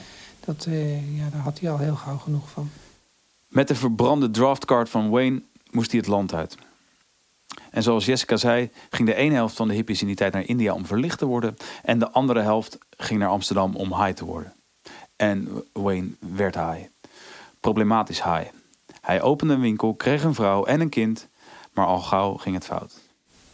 Dat, 0.45 0.65
uh, 0.69 1.17
ja, 1.17 1.30
daar 1.32 1.41
had 1.41 1.60
hij 1.60 1.71
al 1.71 1.78
heel 1.78 1.95
gauw 1.95 2.17
genoeg 2.17 2.50
van. 2.50 2.69
Met 3.47 3.67
de 3.67 3.76
verbrande 3.76 4.32
draftcard 4.32 4.89
van 4.89 5.10
Wayne 5.10 5.41
moest 5.71 5.91
hij 5.91 6.00
het 6.00 6.10
land 6.10 6.34
uit. 6.34 6.58
En 7.72 7.84
zoals 7.84 8.06
Jessica 8.06 8.38
zei, 8.38 8.70
ging 8.90 9.08
de 9.08 9.16
ene 9.16 9.36
helft 9.36 9.56
van 9.56 9.68
de 9.68 9.74
hippies 9.74 10.02
in 10.02 10.08
die 10.08 10.16
tijd 10.16 10.34
naar 10.34 10.46
India 10.46 10.74
om 10.74 10.86
verlicht 10.86 11.18
te 11.18 11.26
worden. 11.26 11.58
En 11.84 12.00
de 12.00 12.12
andere 12.12 12.42
helft 12.42 12.78
ging 12.90 13.20
naar 13.20 13.30
Amsterdam 13.30 13.76
om 13.76 13.96
high 13.96 14.14
te 14.14 14.26
worden. 14.26 14.54
En 15.16 15.64
Wayne 15.74 16.10
werd 16.20 16.56
high. 16.56 16.88
Problematisch 17.60 18.24
high. 18.24 18.50
Hij 19.02 19.22
opende 19.22 19.54
een 19.54 19.62
winkel, 19.62 19.94
kreeg 19.94 20.24
een 20.24 20.34
vrouw 20.34 20.66
en 20.66 20.82
een 20.82 20.90
kind. 20.90 21.28
Maar 21.74 21.86
al 21.86 22.00
gauw 22.00 22.34
ging 22.34 22.56
het 22.56 22.66
fout. 22.66 23.00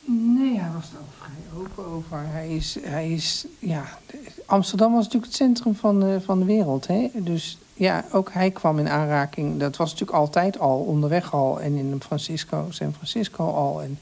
Nee, 0.06 0.60
hij 0.60 0.72
was 0.72 0.92
er 0.92 1.00
vrij 1.18 1.62
open 1.62 1.86
over. 1.86 2.18
Hij 2.28 2.56
is, 2.56 2.78
hij 2.82 3.12
is, 3.12 3.46
ja, 3.60 3.98
Amsterdam 4.46 4.94
was 4.94 5.04
natuurlijk 5.04 5.26
het 5.26 5.42
centrum 5.42 5.76
van 5.76 6.22
van 6.26 6.40
de 6.40 6.46
wereld. 6.46 6.88
Hè? 6.88 7.10
Dus 7.14 7.58
ja, 7.78 8.06
ook 8.12 8.32
hij 8.32 8.52
kwam 8.52 8.80
in 8.80 8.90
aanraking. 8.90 9.60
Dat 9.60 9.76
was 9.76 9.92
natuurlijk 9.92 10.18
altijd 10.18 10.60
al, 10.60 10.80
onderweg 10.80 11.34
al. 11.34 11.62
En 11.62 11.76
in 11.76 12.02
Francisco, 12.02 12.66
San 12.70 12.94
Francisco 12.94 13.52
al. 13.52 13.82
En, 13.82 14.00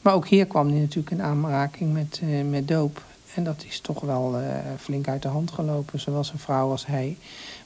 maar 0.00 0.14
ook 0.14 0.26
hier 0.28 0.46
kwam 0.46 0.68
hij 0.68 0.80
natuurlijk 0.80 1.10
in 1.10 1.22
aanraking 1.22 1.92
met, 1.92 2.20
uh, 2.24 2.50
met 2.50 2.68
doop. 2.68 3.02
En 3.34 3.44
dat 3.44 3.64
is 3.68 3.80
toch 3.80 4.00
wel 4.00 4.40
uh, 4.40 4.46
flink 4.78 5.08
uit 5.08 5.22
de 5.22 5.28
hand 5.28 5.50
gelopen. 5.50 6.00
Zowel 6.00 6.24
zijn 6.24 6.38
vrouw 6.38 6.70
als 6.70 6.86
hij. 6.86 7.16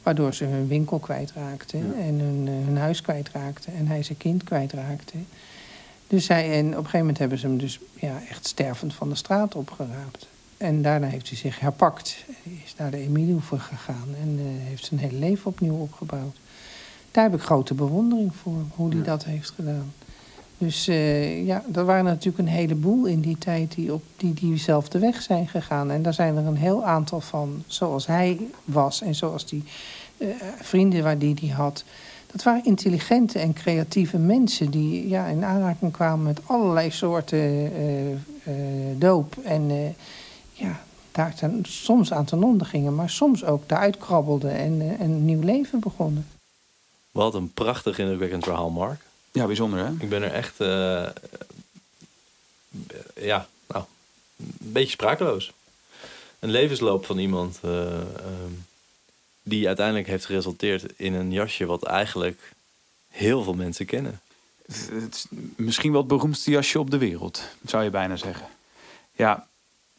Waardoor 0.03 0.35
ze 0.35 0.45
hun 0.45 0.69
winkel 0.69 0.99
kwijtraakten. 0.99 1.79
Ja. 1.79 2.03
En 2.03 2.19
hun, 2.19 2.47
uh, 2.47 2.67
hun 2.67 2.77
huis 2.77 3.01
kwijtraakten. 3.01 3.75
En 3.75 3.87
hij 3.87 4.03
zijn 4.03 4.19
kind 4.19 4.45
kwijtraakte. 4.45 5.17
Dus 6.07 6.29
hij, 6.29 6.53
en 6.53 6.67
op 6.67 6.73
een 6.73 6.77
gegeven 6.77 6.99
moment 6.99 7.19
hebben 7.19 7.39
ze 7.39 7.47
hem 7.47 7.59
dus 7.59 7.81
ja, 7.95 8.21
echt 8.29 8.47
stervend 8.47 8.95
van 8.95 9.09
de 9.09 9.15
straat 9.15 9.55
opgeraapt. 9.55 10.27
En 10.57 10.83
daarna 10.83 11.07
heeft 11.07 11.29
hij 11.29 11.37
zich 11.37 11.61
herpakt. 11.61 12.25
Is 12.65 12.75
naar 12.77 12.91
de 12.91 12.97
Emiliehoeven 12.97 13.61
gegaan 13.61 14.09
en 14.23 14.39
uh, 14.39 14.45
heeft 14.45 14.85
zijn 14.85 15.01
hele 15.01 15.19
leven 15.19 15.47
opnieuw 15.47 15.77
opgebouwd. 15.77 16.37
Daar 17.11 17.25
heb 17.25 17.35
ik 17.35 17.41
grote 17.41 17.75
bewondering 17.75 18.35
voor, 18.35 18.65
hoe 18.75 18.91
hij 18.91 19.03
dat 19.03 19.25
heeft 19.25 19.51
gedaan. 19.51 19.93
Dus 20.59 20.89
uh, 20.89 21.47
ja, 21.47 21.65
er 21.75 21.85
waren 21.85 22.05
natuurlijk 22.05 22.39
een 22.39 22.55
heleboel 22.55 23.05
in 23.05 23.21
die 23.21 23.39
tijd 23.39 23.75
die 23.75 23.93
op 23.93 24.03
die, 24.17 24.35
diezelfde 24.35 24.99
weg 24.99 25.23
zijn 25.23 25.49
gegaan. 25.49 25.91
En 25.91 26.03
daar 26.03 26.15
zijn 26.15 26.37
er 26.37 26.47
een 26.47 26.57
heel 26.57 26.85
aantal 26.85 27.21
van, 27.21 27.63
zoals 27.67 28.07
hij 28.07 28.39
was 28.65 29.03
en 29.03 29.15
zoals 29.15 29.47
die 29.47 29.65
uh, 30.19 30.29
vrienden 30.61 31.03
waar 31.03 31.19
die 31.19 31.37
hij 31.41 31.49
had. 31.49 31.85
dat 32.33 32.43
waren 32.43 32.65
intelligente 32.65 33.39
en 33.39 33.53
creatieve 33.53 34.19
mensen 34.19 34.71
die 34.71 35.09
ja, 35.09 35.27
in 35.27 35.45
aanraking 35.45 35.93
kwamen 35.93 36.25
met 36.25 36.41
allerlei 36.47 36.91
soorten 36.91 37.73
uh, 37.79 38.55
doop. 38.99 39.37
En 39.45 39.95
ja, 40.57 40.85
daar 41.13 41.35
ten, 41.35 41.65
soms 41.69 42.13
aan 42.13 42.25
ten 42.25 42.43
onder 42.43 42.67
gingen, 42.67 42.95
maar 42.95 43.11
soms 43.11 43.45
ook 43.45 43.69
daaruit 43.69 43.97
krabbelden 43.99 44.51
en 44.51 45.01
een 45.01 45.25
nieuw 45.25 45.43
leven 45.43 45.81
begonnen. 45.81 46.27
Wat 47.11 47.35
een 47.35 47.53
prachtig 47.53 47.99
indrukwekkend 47.99 48.45
verhaal, 48.45 48.71
Mark. 48.71 49.01
Ja, 49.33 49.47
bijzonder 49.47 49.85
hè? 49.85 49.93
Ik 49.99 50.09
ben 50.09 50.23
er 50.23 50.33
echt, 50.33 50.57
ja, 53.15 53.49
nou, 53.67 53.85
een 54.37 54.57
beetje 54.59 54.91
sprakeloos. 54.91 55.53
Een 56.39 56.51
levensloop 56.51 57.07
van 57.07 57.19
iemand 57.19 57.59
ehm, 57.63 58.53
die 59.43 59.67
uiteindelijk 59.67 60.07
heeft 60.07 60.25
geresulteerd 60.25 60.85
in 60.97 61.15
een 61.15 61.33
jasje 61.33 61.67
wat 61.67 61.85
eigenlijk 61.85 62.53
heel 63.09 63.43
veel 63.43 63.55
mensen 63.55 63.87
kennen. 63.87 64.21
Het 64.73 65.15
is 65.15 65.27
misschien 65.57 65.91
wel 65.91 66.01
het 66.01 66.09
beroemdste 66.09 66.51
jasje 66.51 66.79
op 66.79 66.91
de 66.91 66.99
wereld, 66.99 67.43
zou 67.65 67.85
je 67.85 67.91
bijna 67.91 68.17
zeggen. 68.17 68.47
Ja, 69.13 69.47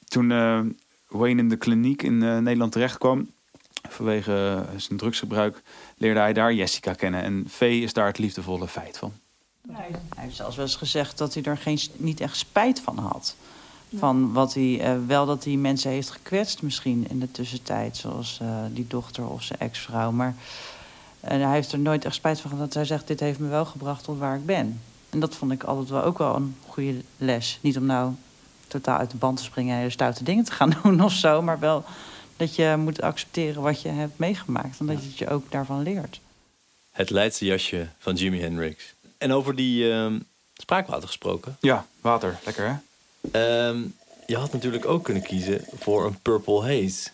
toen 0.08 0.30
uh, 0.30 0.60
Wayne 1.08 1.42
in 1.42 1.50
de 1.50 1.58
kliniek 1.58 2.02
in 2.02 2.22
uh, 2.22 2.38
Nederland 2.38 2.72
terechtkwam, 2.72 3.30
vanwege 3.90 4.66
zijn 4.76 4.98
drugsgebruik, 4.98 5.62
leerde 5.98 6.20
hij 6.20 6.34
daar 6.34 6.54
Jessica 6.54 6.94
kennen. 6.94 7.24
En 7.24 7.46
Vee 7.48 7.82
is 7.82 7.94
daar 7.94 8.08
het 8.08 8.18
liefdevolle 8.18 8.68
feit 8.68 8.98
van. 8.98 9.14
hij 9.72 9.92
heeft 10.16 10.36
zelfs 10.36 10.56
wel 10.56 10.66
eens 10.66 10.76
gezegd 10.76 11.18
dat 11.18 11.34
hij 11.34 11.44
er 11.44 11.58
geen, 11.58 11.80
niet 11.96 12.20
echt 12.20 12.38
spijt 12.38 12.80
van 12.80 12.98
had. 12.98 13.36
Van 13.96 14.34
wat 14.34 14.54
hij, 14.54 14.96
uh, 14.96 15.06
wel 15.08 15.26
dat 15.26 15.44
hij 15.44 15.56
mensen 15.56 15.92
heeft 15.92 16.10
gekwetst 16.10 16.62
misschien 16.62 17.06
in 17.10 17.20
de 17.20 17.32
tussentijd. 17.32 17.98
Zoals 17.98 18.40
uh, 18.42 18.64
die 18.72 18.88
dochter 18.88 19.28
of 19.28 19.44
zijn 19.44 19.60
ex-vrouw. 19.60 20.12
Maar 20.12 20.36
uh, 21.24 21.30
hij 21.30 21.52
heeft 21.52 21.72
er 21.72 21.80
nooit 21.80 22.06
echt 22.06 22.16
spijt 22.16 22.40
van 22.40 22.50
gehad. 22.50 22.66
Dat 22.66 22.74
hij 22.74 22.86
zegt, 22.86 23.08
dit 23.08 23.20
heeft 23.20 23.40
me 23.40 23.48
wel 23.48 23.66
gebracht 23.66 24.04
tot 24.04 24.18
waar 24.18 24.36
ik 24.36 24.46
ben. 24.46 24.82
En 25.10 25.20
dat 25.20 25.36
vond 25.36 25.52
ik 25.52 25.64
altijd 25.64 25.90
wel 25.90 26.04
ook 26.04 26.18
wel 26.18 26.36
een 26.36 26.56
goede 26.68 27.02
les. 27.18 27.60
Niet 27.62 27.78
om 27.78 27.86
nou 27.86 28.14
totaal 28.68 28.98
uit 28.98 29.12
de 29.12 29.18
band 29.18 29.38
te 29.38 29.44
springen 29.44 29.74
en 29.74 29.78
hele 29.78 29.92
stoute 29.92 30.24
dingen 30.24 30.44
te 30.44 30.52
gaan 30.52 30.78
doen 30.84 31.02
of 31.02 31.14
zo. 31.14 31.42
Maar 31.42 31.60
wel 31.60 31.84
dat 32.38 32.56
je 32.56 32.76
moet 32.78 33.02
accepteren 33.02 33.62
wat 33.62 33.82
je 33.82 33.90
hebt 33.90 34.18
meegemaakt. 34.18 34.80
En 34.80 34.86
dat 34.86 35.04
je 35.04 35.10
je 35.16 35.30
ook 35.30 35.52
daarvan 35.52 35.82
leert. 35.82 36.20
Het 36.92 37.10
Leidse 37.10 37.46
jasje 37.46 37.88
van 37.98 38.16
Jimi 38.16 38.42
Hendrix. 38.42 38.94
En 39.18 39.32
over 39.32 39.56
die 39.56 39.92
ehm, 39.92 40.20
spraakwater 40.54 41.08
gesproken. 41.08 41.58
Ja, 41.60 41.86
water. 42.02 42.40
Lekker 42.46 42.68
hè? 42.68 42.76
Ehm, 43.32 43.82
je 44.26 44.38
had 44.38 44.54
natuurlijk 44.54 44.86
ook 44.86 45.04
kunnen 45.04 45.24
kiezen 45.24 45.66
voor 45.80 46.06
een 46.06 46.20
Purple 46.22 46.62
Haze. 46.62 47.10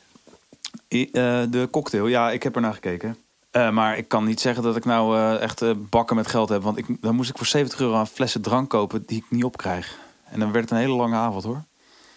I, 0.87 1.09
uh, 1.11 1.43
de 1.49 1.67
cocktail, 1.71 2.07
ja, 2.07 2.31
ik 2.31 2.43
heb 2.43 2.55
er 2.55 2.61
naar 2.61 2.73
gekeken. 2.73 3.17
Uh, 3.51 3.69
maar 3.69 3.97
ik 3.97 4.07
kan 4.07 4.25
niet 4.25 4.41
zeggen 4.41 4.63
dat 4.63 4.75
ik 4.75 4.85
nou 4.85 5.17
uh, 5.17 5.41
echt 5.41 5.89
bakken 5.89 6.15
met 6.15 6.27
geld 6.27 6.49
heb. 6.49 6.61
Want 6.61 6.77
ik, 6.77 6.85
dan 7.01 7.15
moest 7.15 7.29
ik 7.29 7.37
voor 7.37 7.45
70 7.45 7.79
euro 7.79 7.95
aan 7.95 8.07
flessen 8.07 8.41
drank 8.41 8.69
kopen 8.69 9.03
die 9.05 9.17
ik 9.17 9.25
niet 9.29 9.43
opkrijg. 9.43 9.97
En 10.33 10.39
dan 10.39 10.51
werd 10.51 10.63
het 10.63 10.73
een 10.73 10.85
hele 10.85 10.93
lange 10.93 11.15
avond 11.15 11.43
hoor. 11.43 11.63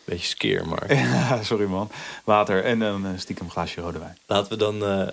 Beetje 0.04 0.26
skeer, 0.26 0.68
maar. 0.68 0.94
ja, 0.94 1.42
sorry 1.42 1.66
man. 1.66 1.90
Water 2.24 2.64
en 2.64 2.78
dan 2.78 3.18
stiekem 3.18 3.44
een 3.44 3.50
glaasje 3.50 3.80
rode 3.80 3.98
wijn. 3.98 4.18
Laten 4.26 4.48
we 4.48 4.56
dan 4.56 4.82
een 4.82 5.12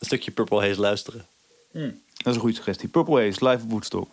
stukje 0.00 0.30
Purple 0.30 0.60
Haze 0.60 0.80
luisteren. 0.80 1.26
Mm. 1.72 2.02
Dat 2.16 2.26
is 2.26 2.34
een 2.34 2.40
goede 2.40 2.56
suggestie. 2.56 2.88
Purple 2.88 3.24
Haze, 3.24 3.48
live 3.48 3.62
op 3.64 3.70
Woodstock. 3.70 4.08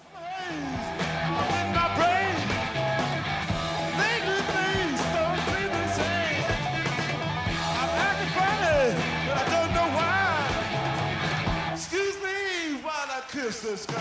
this 13.68 13.97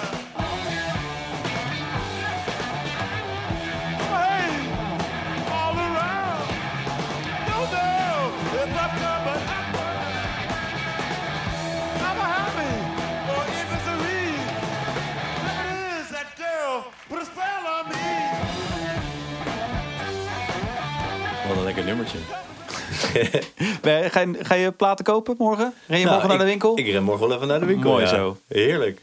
je, 23.83 24.35
ga 24.41 24.55
je 24.55 24.73
platen 24.73 25.05
kopen 25.05 25.35
morgen? 25.39 25.75
Ren 25.87 25.99
je 25.99 26.05
nou, 26.05 26.17
morgen 26.17 26.29
naar 26.29 26.47
de 26.47 26.51
winkel? 26.51 26.79
Ik 26.79 26.87
ren 26.87 27.03
morgen 27.03 27.29
wel 27.29 27.37
even 27.37 27.49
naar 27.49 27.61
de 27.61 27.67
winkel. 27.67 27.91
Mooi 27.91 28.07
zo. 28.07 28.39
Heerlijk. 28.47 29.01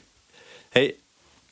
Hey, 0.69 0.95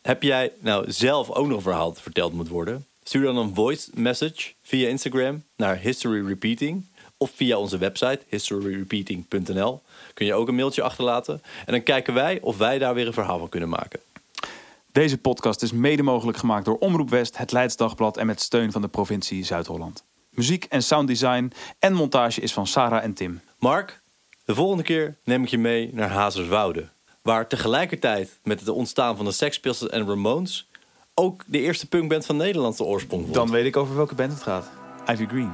heb 0.02 0.24
jij 0.24 0.52
nou 0.60 0.92
zelf 0.92 1.30
ook 1.30 1.48
nog 1.48 1.56
een 1.56 1.64
verhaal 1.64 1.90
dat 1.90 2.02
verteld 2.02 2.34
moet 2.34 2.48
worden? 2.48 2.86
Stuur 3.04 3.24
dan 3.24 3.38
een 3.38 3.56
voice 3.56 3.90
message 3.94 4.52
via 4.62 4.88
Instagram 4.88 5.44
naar 5.56 5.78
History 5.78 6.28
Repeating 6.28 6.86
of 7.18 7.32
via 7.36 7.58
onze 7.58 7.78
website 7.78 8.20
historyrepeating.nl. 8.28 9.82
Kun 10.14 10.26
je 10.26 10.34
ook 10.34 10.48
een 10.48 10.56
mailtje 10.56 10.82
achterlaten 10.82 11.42
en 11.66 11.72
dan 11.74 11.84
kijken 11.84 12.14
wij 12.14 12.40
of 12.42 12.58
wij 12.58 12.78
daar 12.78 12.94
weer 12.94 13.08
een 13.08 13.14
verhaal 13.14 13.40
van 13.40 13.50
kunnen 13.50 13.70
maken. 13.70 14.00
Deze 14.92 15.18
podcast 15.18 15.62
is 15.62 15.72
mede 15.72 16.04
mogelijk 16.04 16.38
gemaakt 16.38 16.66
door 16.66 16.78
Omroep 16.78 17.10
West, 17.10 17.38
het 17.38 17.52
Leidsdagblad 17.52 18.18
en 18.18 18.26
met 18.26 18.42
steun 18.42 18.72
van 18.72 18.82
de 18.82 18.88
provincie 18.88 19.46
Zuid-Holland. 19.46 20.04
Muziek 20.32 20.64
en 20.64 20.84
sounddesign 20.84 21.52
en 21.80 21.94
montage 21.94 22.42
is 22.42 22.54
van 22.54 22.68
Sarah 22.68 23.04
en 23.04 23.14
Tim. 23.14 23.42
Mark, 23.60 24.02
de 24.46 24.56
volgende 24.56 24.84
keer 24.84 25.18
neem 25.24 25.44
ik 25.44 25.50
je 25.50 25.58
mee 25.58 25.90
naar 25.94 26.10
Hazerswoude. 26.10 26.90
Waar 27.22 27.48
tegelijkertijd 27.48 28.40
met 28.44 28.60
het 28.60 28.70
ontstaan 28.70 29.16
van 29.16 29.26
de 29.26 29.32
Sex 29.32 29.60
Pistols 29.60 29.92
en 29.92 30.08
Ramones... 30.08 30.70
ook 31.14 31.44
de 31.48 31.60
eerste 31.60 31.88
punkband 31.88 32.26
van 32.26 32.38
Nederlandse 32.38 32.84
oorsprong 32.84 33.22
wordt. 33.22 33.38
Dan 33.38 33.52
weet 33.52 33.66
ik 33.66 33.78
over 33.78 33.96
welke 33.96 34.16
band 34.16 34.32
het 34.32 34.44
gaat. 34.44 34.70
Ivy 35.08 35.26
Green. 35.26 35.52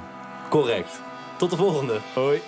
Correct. 0.50 1.02
Tot 1.38 1.50
de 1.50 1.56
volgende. 1.56 2.00
Hoi. 2.14 2.42